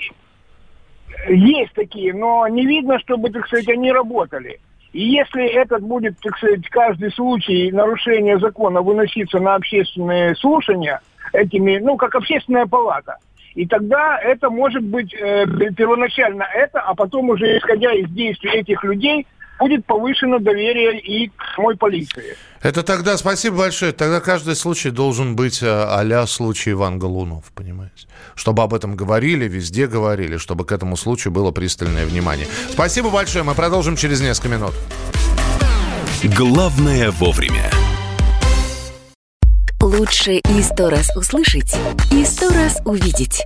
есть 1.29 1.73
такие, 1.73 2.13
но 2.13 2.47
не 2.47 2.65
видно, 2.65 2.97
чтобы, 2.99 3.29
так 3.29 3.45
сказать, 3.47 3.67
они 3.69 3.91
работали. 3.91 4.59
И 4.91 5.03
если 5.03 5.45
этот 5.45 5.83
будет, 5.83 6.19
так 6.19 6.35
сказать, 6.37 6.67
каждый 6.69 7.11
случай 7.11 7.71
нарушения 7.71 8.39
закона 8.39 8.81
выноситься 8.81 9.39
на 9.39 9.55
общественные 9.55 10.35
слушания 10.35 11.01
этими, 11.31 11.77
ну, 11.77 11.95
как 11.95 12.15
общественная 12.15 12.65
палата, 12.65 13.17
и 13.53 13.65
тогда 13.67 14.19
это 14.19 14.49
может 14.49 14.83
быть 14.83 15.13
э, 15.13 15.45
первоначально 15.75 16.43
это, 16.53 16.79
а 16.81 16.95
потом 16.95 17.29
уже 17.29 17.57
исходя 17.57 17.91
из 17.93 18.09
действий 18.09 18.51
этих 18.51 18.83
людей 18.83 19.27
будет 19.59 19.85
повышено 19.85 20.39
доверие 20.39 20.99
и 20.99 21.27
к 21.27 21.55
самой 21.55 21.75
полиции. 21.77 22.35
Это 22.61 22.83
тогда, 22.83 23.17
спасибо 23.17 23.57
большое, 23.57 23.91
тогда 23.91 24.19
каждый 24.19 24.55
случай 24.55 24.89
должен 24.89 25.35
быть 25.35 25.61
э, 25.61 25.67
а-ля 25.67 26.25
случай 26.27 26.71
Иван 26.71 26.99
Голунов, 26.99 27.45
понимаете? 27.53 28.07
Чтобы 28.35 28.63
об 28.63 28.73
этом 28.73 28.95
говорили, 28.95 29.47
везде 29.47 29.87
говорили, 29.87 30.37
чтобы 30.37 30.65
к 30.65 30.71
этому 30.71 30.97
случаю 30.97 31.31
было 31.31 31.51
пристальное 31.51 32.05
внимание. 32.05 32.47
Спасибо 32.69 33.09
большое, 33.09 33.43
мы 33.43 33.53
продолжим 33.53 33.95
через 33.95 34.21
несколько 34.21 34.49
минут. 34.49 34.73
Главное 36.23 37.11
вовремя. 37.11 37.71
Лучше 39.81 40.33
и 40.33 40.61
сто 40.61 40.89
раз 40.89 41.15
услышать, 41.15 41.77
и 42.11 42.25
сто 42.25 42.49
раз 42.49 42.81
увидеть. 42.83 43.45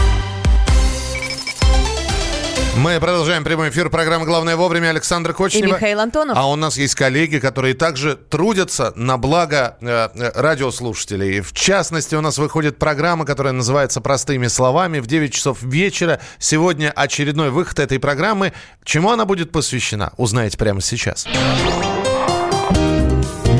Мы 2.77 3.01
продолжаем 3.01 3.43
прямой 3.43 3.69
эфир 3.69 3.89
программы 3.89 4.25
«Главное 4.25 4.55
вовремя» 4.55 4.91
Александр 4.91 5.31
И 5.31 5.33
Кочнева. 5.33 5.75
Михаил 5.75 5.99
Антонов. 5.99 6.37
А 6.37 6.49
у 6.49 6.55
нас 6.55 6.77
есть 6.77 6.95
коллеги, 6.95 7.37
которые 7.37 7.73
также 7.73 8.15
трудятся 8.15 8.93
на 8.95 9.17
благо 9.17 9.77
э, 9.81 10.07
э, 10.15 10.31
радиослушателей. 10.35 11.41
В 11.41 11.51
частности, 11.51 12.15
у 12.15 12.21
нас 12.21 12.37
выходит 12.37 12.77
программа, 12.79 13.25
которая 13.25 13.51
называется 13.51 13.99
«Простыми 13.99 14.47
словами» 14.47 14.99
в 14.99 15.07
9 15.07 15.33
часов 15.33 15.61
вечера. 15.61 16.21
Сегодня 16.39 16.93
очередной 16.95 17.49
выход 17.49 17.77
этой 17.79 17.99
программы. 17.99 18.53
Чему 18.85 19.11
она 19.11 19.25
будет 19.25 19.51
посвящена, 19.51 20.13
узнаете 20.15 20.57
прямо 20.57 20.79
сейчас. 20.79 21.27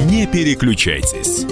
Не 0.06 0.26
переключайтесь. 0.26 1.46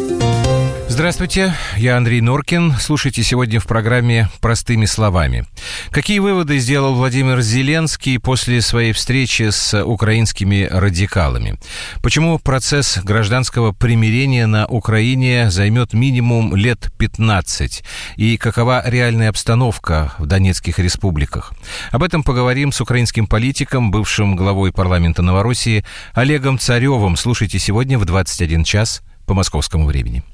Здравствуйте, 1.00 1.54
я 1.78 1.96
Андрей 1.96 2.20
Норкин. 2.20 2.74
Слушайте 2.78 3.24
сегодня 3.24 3.62
в 3.62 3.68
программе 3.68 4.28
«Простыми 4.42 4.84
словами». 4.84 5.46
Какие 5.92 6.20
выводы 6.20 6.60
сделал 6.60 6.94
Владимир 6.94 7.40
Зеленский 7.40 8.20
после 8.20 8.62
своей 8.62 8.92
встречи 8.92 9.50
с 9.50 9.82
украинскими 9.82 10.68
радикалами? 10.70 11.58
Почему 12.04 12.38
процесс 12.38 13.00
гражданского 13.02 13.72
примирения 13.72 14.46
на 14.46 14.68
Украине 14.68 15.50
займет 15.50 15.94
минимум 15.94 16.54
лет 16.54 16.92
15? 16.98 17.82
И 18.18 18.36
какова 18.36 18.84
реальная 18.86 19.30
обстановка 19.30 20.12
в 20.18 20.26
Донецких 20.26 20.80
республиках? 20.80 21.54
Об 21.92 22.04
этом 22.04 22.24
поговорим 22.24 22.74
с 22.74 22.82
украинским 22.82 23.26
политиком, 23.26 23.90
бывшим 23.90 24.36
главой 24.36 24.74
парламента 24.74 25.22
Новороссии 25.22 25.86
Олегом 26.14 26.60
Царевым. 26.60 27.16
Слушайте 27.16 27.58
сегодня 27.58 27.98
в 27.98 28.04
21 28.04 28.66
час 28.66 29.02
по 29.26 29.34
московскому 29.34 29.86
времени. 29.86 30.26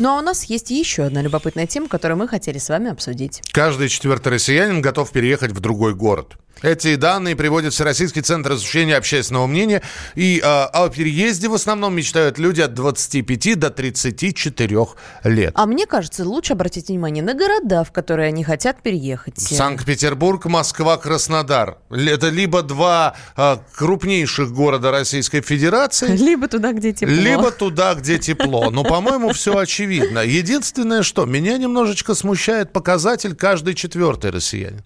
Ну 0.00 0.08
а 0.08 0.18
у 0.18 0.22
нас 0.22 0.44
есть 0.44 0.70
еще 0.70 1.02
одна 1.02 1.20
любопытная 1.20 1.66
тема, 1.66 1.86
которую 1.86 2.16
мы 2.16 2.26
хотели 2.26 2.56
с 2.56 2.70
вами 2.70 2.90
обсудить. 2.90 3.42
Каждый 3.52 3.90
четвертый 3.90 4.28
россиянин 4.28 4.80
готов 4.80 5.10
переехать 5.10 5.52
в 5.52 5.60
другой 5.60 5.94
город. 5.94 6.38
Эти 6.62 6.96
данные 6.96 7.36
приводит 7.36 7.72
Всероссийский 7.72 8.22
центр 8.22 8.52
изучения 8.52 8.96
общественного 8.96 9.46
мнения. 9.46 9.82
И 10.14 10.40
э, 10.40 10.42
о 10.44 10.88
переезде 10.90 11.48
в 11.48 11.54
основном 11.54 11.94
мечтают 11.94 12.38
люди 12.38 12.60
от 12.60 12.74
25 12.74 13.58
до 13.58 13.70
34 13.70 14.86
лет. 15.24 15.52
А 15.54 15.66
мне 15.66 15.86
кажется, 15.86 16.24
лучше 16.24 16.52
обратить 16.52 16.88
внимание 16.88 17.22
на 17.22 17.34
города, 17.34 17.82
в 17.84 17.92
которые 17.92 18.28
они 18.28 18.44
хотят 18.44 18.82
переехать. 18.82 19.38
Санкт-Петербург, 19.40 20.44
Москва, 20.46 20.98
Краснодар. 20.98 21.78
Это 21.90 22.28
либо 22.28 22.62
два 22.62 23.16
э, 23.36 23.56
крупнейших 23.74 24.52
города 24.52 24.90
Российской 24.90 25.40
Федерации. 25.40 26.16
Либо 26.16 26.48
туда, 26.48 26.72
где 26.72 26.92
тепло. 26.92 27.14
Либо 27.14 27.50
туда, 27.50 27.94
где 27.94 28.18
тепло. 28.18 28.70
Но, 28.70 28.84
по-моему, 28.84 29.32
все 29.32 29.56
очевидно. 29.56 30.18
Единственное, 30.20 31.02
что 31.02 31.24
меня 31.24 31.56
немножечко 31.56 32.14
смущает 32.14 32.72
показатель 32.72 33.34
каждый 33.34 33.74
четвертый 33.74 34.30
россиянин. 34.30 34.82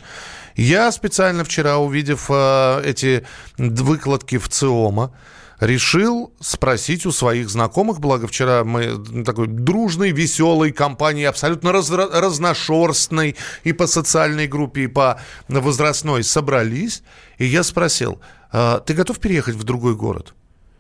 Я 0.57 0.93
специально 0.93 1.45
вчера, 1.45 1.79
увидев 1.79 2.27
э, 2.31 2.83
эти 2.85 3.27
выкладки 3.59 4.39
в 4.39 4.49
ЦИОМа, 4.49 5.13
решил 5.61 6.33
спросить 6.41 7.07
у 7.07 7.13
своих 7.13 7.51
знакомых, 7.51 8.01
благо 8.01 8.27
вчера 8.27 8.65
мы 8.65 9.25
такой 9.25 9.47
дружной, 9.47 10.11
веселой 10.11 10.73
компании, 10.73 11.25
абсолютно 11.25 11.73
раз, 11.73 11.91
разношерстной 11.91 13.37
и 13.65 13.73
по 13.73 13.87
социальной 13.87 14.47
группе, 14.47 14.83
и 14.83 14.87
по 14.87 15.21
возрастной 15.49 16.23
собрались, 16.23 17.03
и 17.39 17.47
я 17.47 17.63
спросил, 17.63 18.21
э, 18.53 18.81
ты 18.87 18.95
готов 18.95 19.19
переехать 19.19 19.57
в 19.57 19.65
другой 19.65 19.97
город? 19.97 20.35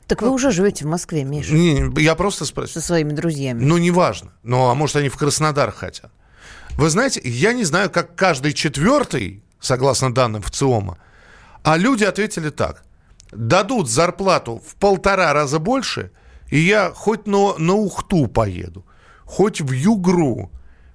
Так 0.07 0.21
вы 0.21 0.31
уже 0.31 0.51
живете 0.51 0.85
в 0.85 0.89
Москве, 0.89 1.25
Миша. 1.25 1.53
Не, 1.53 1.91
я 2.03 2.15
просто 2.15 2.45
спросил. 2.45 2.81
Со 2.81 2.87
своими 2.87 3.13
друзьями. 3.13 3.65
Ну, 3.65 3.79
неважно. 3.79 4.33
Ну, 4.43 4.69
а 4.69 4.75
может, 4.75 4.97
они 4.97 5.09
в 5.09 5.17
Краснодар 5.17 5.73
хотят. 5.73 6.13
Вы 6.77 6.91
знаете, 6.91 7.21
я 7.25 7.53
не 7.55 7.65
знаю, 7.65 7.89
как 7.89 8.15
каждый 8.15 8.53
четвертый 8.53 9.44
согласно 9.65 10.13
данным 10.13 10.43
в 10.43 10.51
ЦИОМа. 10.51 10.99
А 11.63 11.77
люди 11.77 12.05
ответили 12.05 12.51
так. 12.51 12.85
Дадут 13.33 13.91
зарплату 13.91 14.63
в 14.67 14.77
полтора 14.77 15.33
раза 15.33 15.59
больше, 15.59 16.11
и 16.51 16.59
я 16.59 16.93
хоть 16.95 17.27
на, 17.27 17.57
на 17.59 17.75
Ухту 17.75 18.27
поеду, 18.27 18.85
хоть 19.25 19.61
в 19.61 19.73
Югру, 19.73 20.51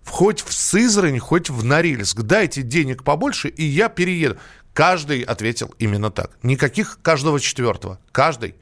хоть 0.06 0.42
в 0.42 0.54
Сызрань, 0.54 1.20
хоть 1.20 1.50
в 1.50 1.64
Норильск. 1.66 2.22
Дайте 2.22 2.62
денег 2.62 3.04
побольше, 3.04 3.50
и 3.50 3.64
я 3.64 3.90
перееду. 3.90 4.38
Каждый 4.74 5.22
ответил 5.24 5.74
именно 5.80 6.12
так. 6.12 6.32
Никаких 6.44 7.00
каждого 7.02 7.40
четвертого. 7.40 8.00
Каждый. 8.12 8.56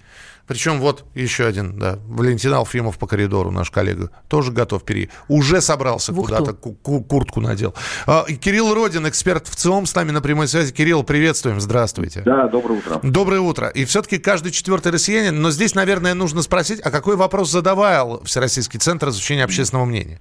Причем 0.47 0.79
вот 0.79 1.05
еще 1.13 1.45
один, 1.45 1.77
да, 1.77 1.99
Валентин 2.07 2.53
Алфимов 2.53 2.97
по 2.97 3.05
коридору, 3.05 3.51
наш 3.51 3.69
коллега, 3.69 4.09
тоже 4.29 4.51
готов 4.51 4.83
перейти. 4.83 5.11
Уже 5.27 5.59
собрался 5.61 6.13
куда-то, 6.13 6.53
куртку 6.53 7.41
надел. 7.41 7.75
А, 8.05 8.23
Кирилл 8.25 8.73
Родин, 8.73 9.07
эксперт 9.07 9.47
в 9.47 9.55
ЦИОМ, 9.55 9.85
с 9.85 9.93
нами 9.93 10.11
на 10.11 10.21
прямой 10.21 10.47
связи. 10.47 10.71
Кирилл, 10.71 11.03
приветствуем, 11.03 11.59
здравствуйте. 11.59 12.21
Да, 12.21 12.47
доброе 12.47 12.79
утро. 12.79 12.99
Доброе 13.03 13.41
утро. 13.41 13.67
И 13.67 13.83
все-таки 13.83 14.17
каждый 14.17 14.51
четвертый 14.51 14.93
россиянин, 14.93 15.41
но 15.41 15.51
здесь, 15.51 15.75
наверное, 15.75 16.13
нужно 16.13 16.41
спросить, 16.41 16.79
а 16.81 16.91
какой 16.91 17.17
вопрос 17.17 17.51
задавал 17.51 18.23
Всероссийский 18.23 18.79
центр 18.79 19.09
изучения 19.09 19.43
общественного 19.43 19.85
мнения? 19.85 20.19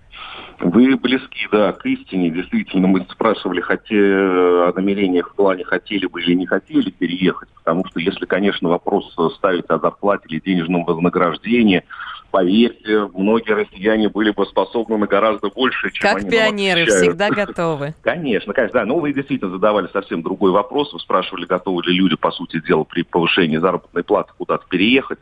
Вы 0.59 0.97
близки, 0.97 1.47
да, 1.53 1.73
к 1.73 1.85
истине. 1.85 2.31
Действительно, 2.31 2.89
мы 2.89 3.07
спрашивали 3.11 3.61
хоте, 3.61 3.97
о 3.97 4.73
намерениях 4.75 5.31
в 5.31 5.35
плане, 5.35 5.65
хотели 5.65 6.07
бы 6.07 6.23
или 6.23 6.35
не 6.35 6.47
хотели 6.47 6.91
переехать. 6.91 7.49
Потому 7.57 7.85
что 7.87 8.01
если, 8.01 8.25
конечно, 8.25 8.69
вопрос 8.69 9.15
ставить 9.37 9.67
о 9.69 9.79
зарплате 9.79 10.25
или 10.29 10.41
денежном 10.41 10.85
вознаграждении, 10.85 11.85
поверьте, 12.31 13.09
многие 13.15 13.53
россияне 13.53 14.09
были 14.09 14.31
бы 14.31 14.47
способны 14.47 14.97
на 14.97 15.07
гораздо 15.07 15.51
больше, 15.51 15.91
чем 15.91 16.09
как 16.09 16.23
они 16.23 16.31
пионеры 16.31 16.87
всегда 16.87 17.31
готовы. 17.31 17.95
Конечно, 18.03 18.55
конечно, 18.55 18.81
да. 18.81 18.87
Но 18.87 18.99
вы 18.99 19.13
действительно 19.13 19.51
задавали 19.51 19.89
совсем 19.93 20.23
другой 20.23 20.53
вопрос. 20.53 20.93
Вы 20.93 21.01
спрашивали, 21.01 21.45
готовы 21.45 21.83
ли 21.85 21.93
люди, 21.93 22.17
по 22.17 22.31
сути 22.31 22.61
дела, 22.67 22.85
при 22.85 23.03
повышении 23.03 23.59
заработной 23.59 24.05
платы 24.05 24.33
куда-то 24.39 24.65
переехать. 24.69 25.19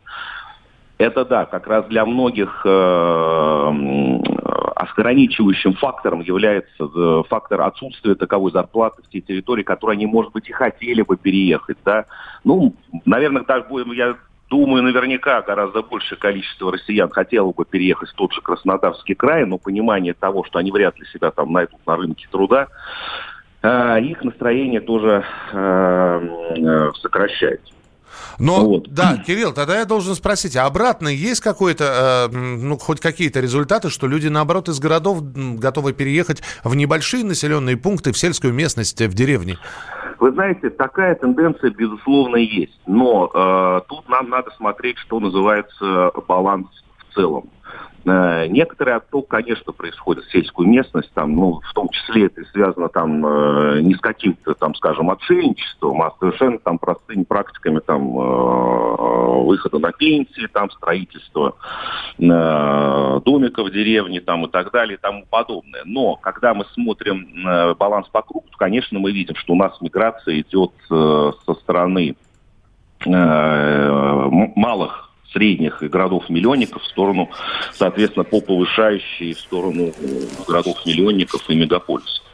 Это 0.99 1.25
да, 1.25 1.45
как 1.45 1.67
раз 1.67 1.87
для 1.87 2.07
многих 2.07 2.63
э, 2.65 3.73
ограничивающим 4.77 5.75
фактором 5.75 6.21
является 6.21 6.85
э, 6.85 7.23
фактор 7.29 7.63
отсутствия 7.63 8.15
таковой 8.15 8.53
зарплаты 8.53 9.03
в 9.03 9.09
те 9.09 9.21
территории, 9.21 9.65
которые 9.65 9.97
они, 9.97 10.07
может 10.07 10.33
быть, 10.33 10.49
и 10.49 10.53
хотели 10.53 11.03
бы 11.03 11.17
переехать. 11.17 11.79
Да? 11.85 12.05
Ну, 12.45 12.75
наверное, 13.05 13.43
так 13.43 13.69
будем, 13.69 13.91
я 13.93 14.17
думаю, 14.49 14.85
наверняка 14.85 15.43
гораздо 15.43 15.83
большее 15.83 16.19
количество 16.19 16.71
россиян 16.71 17.11
хотело 17.11 17.53
бы 17.53 17.65
переехать 17.65 18.11
в 18.11 18.15
тот 18.15 18.33
же 18.33 18.41
Краснодарский 18.41 19.17
край, 19.17 19.45
но 19.47 19.59
понимание 19.59 20.15
того, 20.15 20.45
что 20.45 20.61
они 20.61 20.71
вряд 20.71 20.97
ли 20.99 21.07
себя 21.07 21.33
там 21.33 21.53
найдут 21.53 21.81
на 21.87 21.97
рынке 21.97 22.29
труда, 22.31 22.69
э, 23.63 24.01
их 24.01 24.23
настроение 24.23 24.81
тоже 24.81 25.25
э, 25.53 26.91
сокращается. 27.01 27.75
Но, 28.39 28.65
вот. 28.65 28.89
да, 28.89 29.17
Кирилл, 29.27 29.53
тогда 29.53 29.79
я 29.79 29.85
должен 29.85 30.15
спросить, 30.15 30.57
а 30.57 30.67
обратно 30.67 31.09
есть 31.09 31.41
какой-то, 31.41 32.29
э, 32.33 32.37
ну, 32.37 32.79
хоть 32.79 33.01
какие-то 33.01 33.41
результаты, 33.41 33.91
что 33.91 34.07
люди, 34.07 34.29
наоборот, 34.29 34.69
из 34.69 34.79
городов 34.79 35.23
готовы 35.23 35.93
переехать 35.93 36.43
в 36.63 36.75
небольшие 36.75 37.25
населенные 37.25 37.77
пункты, 37.77 38.13
в 38.13 38.19
сельскую 38.19 38.53
местность, 38.53 39.01
в 39.01 39.15
деревни? 39.15 39.59
Вы 40.21 40.33
знаете, 40.33 40.71
такая 40.71 41.15
тенденция, 41.17 41.71
безусловно, 41.71 42.37
есть. 42.37 42.79
Но 42.87 43.31
э, 43.35 43.81
тут 43.89 44.09
нам 44.09 44.31
надо 44.31 44.51
смотреть, 44.57 44.99
что 44.99 45.21
называется 45.21 46.13
баланс 46.27 46.69
в 47.11 47.15
целом. 47.15 47.51
Э, 48.07 48.47
некоторый 48.49 48.95
отток, 48.95 49.29
конечно, 49.29 49.73
происходит 49.73 50.25
в 50.25 50.31
сельскую 50.31 50.69
местность, 50.69 51.11
там, 51.15 51.35
ну, 51.35 51.61
в 51.61 51.73
том 51.73 51.89
числе 51.89 52.27
это 52.27 52.45
связано 52.53 52.89
там 52.89 53.25
э, 53.27 53.81
не 53.81 53.95
с 53.95 54.01
каким-то, 54.01 54.55
там, 54.55 54.75
скажем, 54.75 55.11
отшельничеством, 55.11 56.03
а 56.03 56.13
совершенно 56.21 56.59
там 56.59 56.79
простыми 56.79 57.25
практиками 57.25 57.81
там 57.81 58.19
э, 58.19 59.45
выхода 59.45 59.79
на 59.79 59.93
пенсии, 59.93 60.47
там, 60.53 60.71
строительства 60.71 61.57
домиков 62.19 63.69
в 63.69 63.73
деревне 63.73 64.21
там, 64.21 64.45
и 64.47 64.51
так 64.51 64.71
далее 64.71 64.97
и 64.97 65.01
тому 65.01 65.25
подобное. 65.29 65.83
Но 65.85 66.17
когда 66.17 66.55
мы 66.55 66.65
смотрим 66.75 67.75
баланс 67.77 68.09
по 68.09 68.23
кругу, 68.23 68.47
то, 68.51 68.57
конечно, 68.57 68.99
мы 68.99 69.13
видим, 69.13 69.35
что 69.37 69.55
у 69.55 69.57
нас 69.57 69.81
миграция 69.81 70.41
идет 70.41 70.73
со 70.89 71.55
стороны 71.61 72.17
малых 74.57 75.14
средних 75.35 75.83
городов-миллионников 75.83 76.83
в 76.83 76.87
сторону, 76.87 77.29
соответственно, 77.75 78.25
по 78.25 78.41
повышающей 78.41 79.35
в 79.35 79.41
сторону 79.41 79.93
городов-миллионников 80.47 81.51
и 81.51 81.55
мегаполисов. 81.55 82.25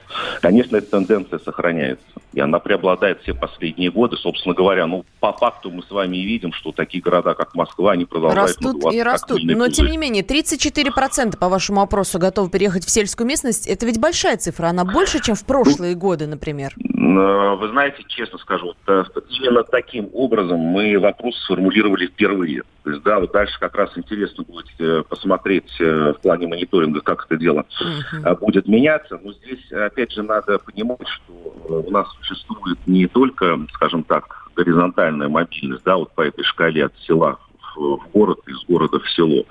Конечно, 0.40 0.76
эта 0.76 0.90
тенденция 0.90 1.38
сохраняется. 1.38 2.04
И 2.32 2.40
она 2.40 2.60
преобладает 2.60 3.20
все 3.22 3.34
последние 3.34 3.90
годы. 3.90 4.16
Собственно 4.16 4.54
говоря, 4.54 4.86
ну, 4.86 5.04
по 5.18 5.32
факту 5.32 5.70
мы 5.70 5.82
с 5.82 5.90
вами 5.90 6.18
и 6.18 6.24
видим, 6.24 6.52
что 6.52 6.72
такие 6.72 7.02
города, 7.02 7.34
как 7.34 7.54
Москва, 7.54 7.92
они 7.92 8.04
продолжают 8.04 8.50
Растут 8.50 8.92
и 8.92 9.02
растут. 9.02 9.42
Но, 9.42 9.54
пузырь. 9.54 9.72
тем 9.72 9.86
не 9.86 9.96
менее, 9.96 10.22
34% 10.22 11.36
по 11.38 11.48
вашему 11.48 11.80
опросу 11.82 12.18
готовы 12.18 12.50
переехать 12.50 12.84
в 12.84 12.90
сельскую 12.90 13.26
местность. 13.26 13.66
Это 13.66 13.86
ведь 13.86 14.00
большая 14.00 14.36
цифра. 14.36 14.68
Она 14.68 14.84
больше, 14.84 15.20
чем 15.20 15.34
в 15.34 15.44
прошлые 15.44 15.94
годы, 15.94 16.26
например. 16.26 16.74
Э, 17.18 17.56
вы 17.56 17.68
знаете, 17.68 18.04
честно 18.06 18.38
скажу, 18.38 18.74
э, 18.86 19.04
именно 19.30 19.62
таким 19.64 20.10
образом 20.12 20.58
мы 20.58 20.98
вопрос 20.98 21.36
сформулировали 21.44 22.06
впервые. 22.06 22.62
То 22.84 22.90
есть, 22.90 23.02
да, 23.02 23.20
вот 23.20 23.32
дальше 23.32 23.58
как 23.58 23.74
раз 23.76 23.90
интересно 23.96 24.44
будет 24.44 24.68
э, 24.78 25.02
посмотреть 25.08 25.70
в 25.78 26.14
плане 26.22 26.46
мониторинга, 26.46 27.00
как 27.00 27.26
это 27.26 27.36
дело 27.36 27.66
uh-huh. 27.80 28.38
будет 28.38 28.66
меняться. 28.66 29.20
Но 29.22 29.32
здесь, 29.32 29.70
опять 29.70 29.99
же, 30.08 30.22
надо 30.22 30.58
понимать, 30.58 31.06
что 31.06 31.32
у 31.68 31.90
нас 31.90 32.08
существует 32.18 32.78
не 32.86 33.06
только, 33.06 33.58
скажем 33.74 34.04
так, 34.04 34.48
горизонтальная 34.56 35.28
мобильность, 35.28 35.84
да, 35.84 35.96
вот 35.96 36.14
по 36.14 36.22
этой 36.22 36.44
шкале 36.44 36.86
от 36.86 36.96
села 36.98 37.38
в 37.80 38.10
город, 38.12 38.38
из 38.46 38.62
города 38.66 38.98
в 38.98 39.10
село. 39.10 39.44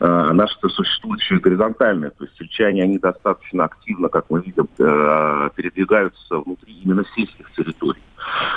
Она 0.00 0.46
что 0.48 0.68
существует 0.68 1.20
еще 1.20 1.36
и 1.36 1.40
горизонтальная, 1.40 2.10
то 2.10 2.24
есть 2.24 2.36
сельчане, 2.36 2.82
они 2.82 2.98
достаточно 2.98 3.64
активно, 3.64 4.08
как 4.08 4.26
мы 4.30 4.42
видим, 4.42 4.68
э, 4.78 5.50
передвигаются 5.54 6.38
внутри 6.38 6.74
именно 6.84 7.04
сельских 7.14 7.50
территорий. 7.52 8.00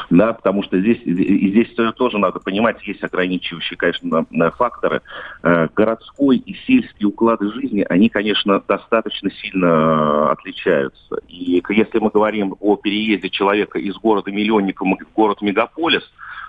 да, 0.09 0.33
потому 0.33 0.63
что 0.63 0.79
здесь, 0.79 0.99
и 1.03 1.49
здесь 1.49 1.73
тоже 1.95 2.17
надо 2.17 2.39
понимать, 2.39 2.81
есть 2.83 3.03
ограничивающие, 3.03 3.77
конечно, 3.77 4.25
факторы. 4.57 5.01
Э, 5.43 5.67
городской 5.75 6.37
и 6.37 6.53
сельский 6.65 7.05
уклады 7.05 7.51
жизни, 7.53 7.85
они, 7.89 8.09
конечно, 8.09 8.61
достаточно 8.67 9.29
сильно 9.31 10.31
отличаются. 10.31 11.19
И 11.27 11.61
если 11.69 11.99
мы 11.99 12.09
говорим 12.09 12.55
о 12.59 12.75
переезде 12.75 13.29
человека 13.29 13.79
из 13.79 13.95
города-миллионника 13.97 14.83
в 14.83 15.13
город-мегаполис, 15.15 16.03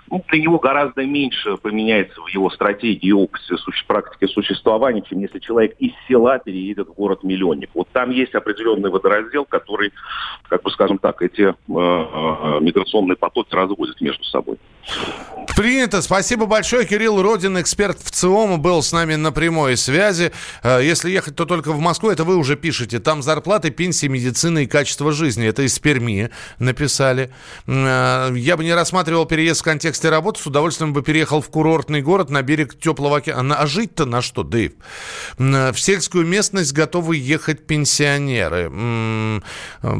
ну, 0.09 0.23
для 0.29 0.41
него 0.41 0.59
гораздо 0.59 1.05
меньше 1.05 1.57
поменяется 1.57 2.21
в 2.21 2.27
его 2.27 2.49
стратегии 2.49 3.07
и 3.07 3.11
опыте 3.11 3.55
практики 3.87 4.31
существования, 4.31 5.01
чем 5.01 5.19
если 5.19 5.39
человек 5.39 5.75
из 5.79 5.91
села 6.07 6.39
переедет 6.39 6.89
в 6.89 6.93
город-миллионник. 6.93 7.69
Вот 7.73 7.87
там 7.93 8.09
есть 8.11 8.33
определенный 8.33 8.89
водораздел, 8.89 9.45
который, 9.45 9.91
как 10.49 10.63
бы 10.63 10.71
скажем 10.71 10.97
так, 10.97 11.21
эти 11.21 11.41
э, 11.41 11.53
э, 11.67 12.59
миграционные 12.61 13.15
потоки 13.15 13.53
разводит 13.53 14.01
между 14.01 14.23
собой. 14.23 14.57
Принято. 15.55 16.01
Спасибо 16.01 16.47
большое. 16.47 16.85
Кирилл 16.85 17.21
Родин, 17.21 17.61
эксперт 17.61 17.99
в 17.99 18.09
ЦИОМ, 18.09 18.59
был 18.59 18.81
с 18.81 18.91
нами 18.91 19.15
на 19.15 19.31
прямой 19.31 19.77
связи. 19.77 20.31
Э, 20.63 20.79
если 20.83 21.11
ехать, 21.11 21.35
то 21.35 21.45
только 21.45 21.71
в 21.71 21.79
Москву. 21.79 22.09
Это 22.09 22.23
вы 22.23 22.37
уже 22.37 22.55
пишете. 22.55 22.99
Там 22.99 23.21
зарплаты, 23.21 23.69
пенсии, 23.69 24.07
медицина 24.07 24.59
и 24.59 24.65
качество 24.65 25.11
жизни. 25.11 25.47
Это 25.47 25.61
из 25.61 25.77
Перми 25.77 26.31
написали. 26.57 27.29
Э, 27.67 28.31
я 28.35 28.57
бы 28.57 28.63
не 28.63 28.73
рассматривал 28.73 29.25
переезд 29.27 29.61
в 29.61 29.63
контексте 29.63 29.92
работы. 30.01 30.39
С 30.41 30.47
удовольствием 30.47 30.93
бы 30.93 31.01
переехал 31.01 31.41
в 31.41 31.49
курортный 31.49 32.01
город 32.01 32.29
на 32.29 32.41
берег 32.41 32.79
теплого 32.79 33.17
океана. 33.17 33.55
А 33.55 33.67
жить-то 33.67 34.05
на 34.05 34.21
что, 34.21 34.43
Дэйв? 34.43 34.73
Э, 35.37 35.71
в 35.71 35.79
сельскую 35.79 36.25
местность 36.25 36.73
готовы 36.73 37.17
ехать 37.17 37.65
пенсионеры. 37.65 38.71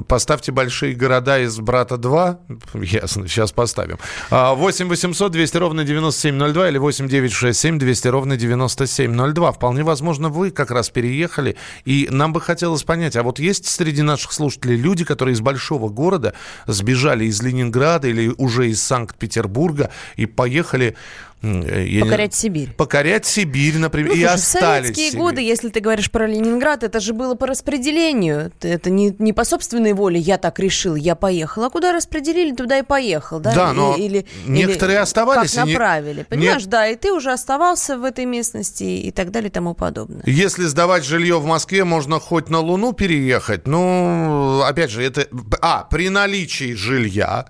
Поставьте 0.07 0.51
большие 0.51 0.95
города 0.95 1.39
из 1.39 1.57
«Брата 1.59 1.95
2». 1.95 2.37
Ясно, 2.83 3.27
сейчас 3.27 3.51
поставим. 3.51 3.97
8 4.29 4.87
800 4.87 5.31
200 5.31 5.57
ровно 5.57 5.83
9702 5.83 6.69
или 6.69 6.77
8 6.77 7.07
967 7.07 7.79
200 7.79 8.07
ровно 8.07 8.37
9702. 8.37 9.51
Вполне 9.51 9.83
возможно, 9.83 10.29
вы 10.29 10.51
как 10.51 10.71
раз 10.71 10.89
переехали. 10.89 11.57
И 11.85 12.07
нам 12.11 12.33
бы 12.33 12.41
хотелось 12.41 12.83
понять, 12.83 13.15
а 13.15 13.23
вот 13.23 13.39
есть 13.39 13.65
среди 13.67 14.01
наших 14.01 14.31
слушателей 14.31 14.75
люди, 14.75 15.05
которые 15.05 15.33
из 15.33 15.41
большого 15.41 15.89
города 15.89 16.33
сбежали 16.67 17.25
из 17.25 17.41
Ленинграда 17.41 18.07
или 18.07 18.33
уже 18.37 18.69
из 18.69 18.81
Санкт-Петербурга 18.83 19.82
и 20.15 20.25
поехали 20.25 20.95
покорять 21.43 22.31
не... 22.31 22.37
Сибирь. 22.37 22.69
Покорять 22.71 23.25
Сибирь, 23.25 23.77
например, 23.77 24.11
ну, 24.11 24.15
и 24.15 24.19
слушай, 24.19 24.33
остались. 24.33 24.91
В 24.91 24.95
советские 24.95 25.19
годы, 25.19 25.41
если 25.41 25.69
ты 25.69 25.81
говоришь 25.81 26.09
про 26.09 26.25
Ленинград, 26.25 26.83
это 26.83 26.99
же 26.99 27.13
было 27.13 27.35
по 27.35 27.47
распределению. 27.47 28.51
Это 28.61 28.89
не, 28.89 29.13
не 29.19 29.33
по 29.33 29.43
собственной 29.43 29.93
воле 29.93 30.19
я 30.19 30.37
так 30.37 30.59
решил, 30.59 30.95
я 30.95 31.15
поехал. 31.15 31.65
А 31.65 31.69
куда 31.69 31.91
распределили, 31.91 32.55
туда 32.55 32.79
и 32.79 32.83
поехал. 32.83 33.39
Да, 33.39 33.53
да 33.53 33.73
но 33.73 33.95
или, 33.97 34.25
некоторые 34.45 34.95
или 34.95 35.01
оставались. 35.01 35.53
Как 35.53 35.65
направили. 35.67 36.19
Не... 36.19 36.23
Понимаешь, 36.23 36.61
Нет. 36.61 36.69
да, 36.69 36.87
и 36.87 36.95
ты 36.95 37.11
уже 37.11 37.31
оставался 37.31 37.97
в 37.97 38.05
этой 38.05 38.25
местности 38.25 38.83
и 38.83 39.11
так 39.11 39.31
далее 39.31 39.49
и 39.49 39.51
тому 39.51 39.73
подобное. 39.73 40.23
Если 40.25 40.63
сдавать 40.63 41.03
жилье 41.03 41.39
в 41.39 41.45
Москве, 41.45 41.83
можно 41.83 42.19
хоть 42.21 42.49
на 42.49 42.59
Луну 42.59 42.93
переехать. 42.93 43.67
Ну, 43.67 44.61
опять 44.61 44.91
же, 44.91 45.03
это... 45.03 45.27
А, 45.61 45.83
при 45.89 46.07
наличии 46.09 46.73
жилья 46.73 47.47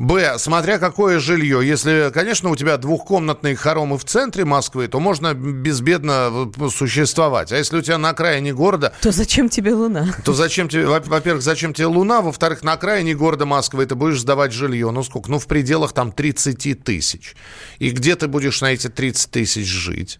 Б, 0.00 0.38
смотря 0.38 0.78
какое 0.78 1.20
жилье. 1.20 1.60
Если, 1.62 2.10
конечно, 2.14 2.48
у 2.48 2.56
тебя 2.56 2.78
двухкомнатные 2.78 3.54
хоромы 3.54 3.98
в 3.98 4.04
центре 4.06 4.46
Москвы, 4.46 4.88
то 4.88 4.98
можно 4.98 5.34
безбедно 5.34 6.50
э, 6.58 6.68
существовать. 6.70 7.52
А 7.52 7.58
если 7.58 7.76
у 7.76 7.82
тебя 7.82 7.98
на 7.98 8.08
окраине 8.08 8.54
города... 8.54 8.94
То 9.02 9.12
зачем 9.12 9.50
тебе 9.50 9.74
Луна? 9.74 10.08
То 10.24 10.32
зачем 10.32 10.70
тебе... 10.70 10.86
Во-первых, 10.86 11.42
зачем 11.42 11.74
тебе 11.74 11.84
Луна? 11.84 12.22
Во-вторых, 12.22 12.62
на 12.62 12.72
окраине 12.72 13.14
города 13.14 13.44
Москвы 13.44 13.84
ты 13.84 13.94
будешь 13.94 14.20
сдавать 14.20 14.52
жилье. 14.52 14.90
Ну 14.90 15.02
сколько? 15.02 15.30
Ну 15.30 15.38
в 15.38 15.46
пределах 15.46 15.92
там 15.92 16.12
30 16.12 16.82
тысяч. 16.82 17.36
И 17.78 17.90
где 17.90 18.16
ты 18.16 18.26
будешь 18.26 18.62
на 18.62 18.72
эти 18.72 18.88
30 18.88 19.30
тысяч 19.30 19.66
жить? 19.66 20.18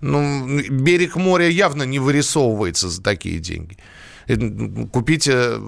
Ну, 0.00 0.46
берег 0.70 1.16
моря 1.16 1.48
явно 1.48 1.82
не 1.82 1.98
вырисовывается 1.98 2.88
за 2.88 3.02
такие 3.02 3.40
деньги 3.40 3.78
купить, 4.92 5.26
э, 5.26 5.58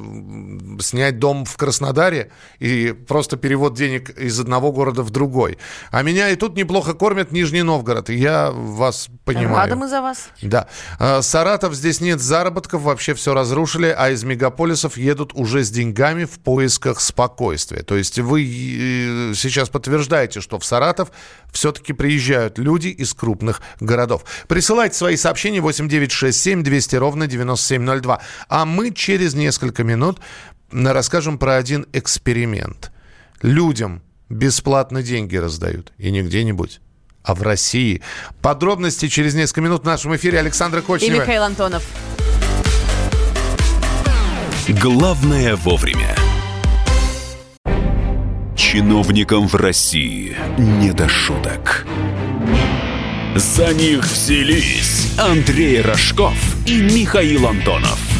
снять 0.80 1.18
дом 1.18 1.44
в 1.44 1.56
Краснодаре 1.56 2.30
и 2.58 2.92
просто 2.92 3.36
перевод 3.36 3.74
денег 3.74 4.10
из 4.10 4.38
одного 4.38 4.72
города 4.72 5.02
в 5.02 5.10
другой. 5.10 5.58
А 5.90 6.02
меня 6.02 6.28
и 6.28 6.36
тут 6.36 6.56
неплохо 6.56 6.94
кормят 6.94 7.32
Нижний 7.32 7.62
Новгород, 7.62 8.10
и 8.10 8.16
я 8.16 8.50
вас 8.50 9.08
понимаю. 9.24 9.56
Рада 9.56 9.76
мы 9.76 9.88
за 9.88 10.02
вас. 10.02 10.28
Да. 10.42 10.68
А, 10.98 11.22
Саратов, 11.22 11.74
здесь 11.74 12.00
нет 12.00 12.20
заработков, 12.20 12.82
вообще 12.82 13.14
все 13.14 13.34
разрушили, 13.34 13.94
а 13.96 14.10
из 14.10 14.24
мегаполисов 14.24 14.96
едут 14.96 15.32
уже 15.34 15.64
с 15.64 15.70
деньгами 15.70 16.24
в 16.24 16.38
поисках 16.40 17.00
спокойствия. 17.00 17.82
То 17.82 17.96
есть 17.96 18.18
вы 18.18 18.42
э, 18.42 19.34
сейчас 19.34 19.70
подтверждаете, 19.70 20.40
что 20.40 20.58
в 20.58 20.64
Саратов 20.64 21.10
все-таки 21.52 21.92
приезжают 21.92 22.58
люди 22.58 22.88
из 22.88 23.14
крупных 23.14 23.62
городов. 23.80 24.24
Присылайте 24.48 24.96
свои 24.96 25.16
сообщения 25.16 25.60
8967 25.60 26.62
200 26.62 26.96
ровно 26.96 27.26
9702. 27.26 28.20
А 28.50 28.64
мы 28.64 28.90
через 28.90 29.34
несколько 29.34 29.84
минут 29.84 30.18
расскажем 30.72 31.38
про 31.38 31.54
один 31.54 31.86
эксперимент. 31.92 32.90
Людям 33.42 34.02
бесплатно 34.28 35.04
деньги 35.04 35.36
раздают. 35.36 35.92
И 35.98 36.10
не 36.10 36.22
где-нибудь, 36.22 36.80
а 37.22 37.36
в 37.36 37.42
России. 37.42 38.02
Подробности 38.42 39.06
через 39.06 39.34
несколько 39.34 39.60
минут 39.60 39.82
в 39.82 39.86
нашем 39.86 40.16
эфире 40.16 40.40
Александра 40.40 40.82
Кочнева. 40.82 41.14
И 41.14 41.20
Михаил 41.20 41.44
Антонов. 41.44 41.84
Главное 44.68 45.54
вовремя. 45.54 46.16
Чиновникам 48.56 49.46
в 49.46 49.54
России 49.54 50.36
не 50.58 50.90
до 50.90 51.08
шуток. 51.08 51.86
За 53.36 53.72
них 53.74 54.04
взялись 54.04 55.12
Андрей 55.18 55.80
Рожков 55.80 56.34
и 56.66 56.80
Михаил 56.82 57.46
Антонов. 57.46 58.19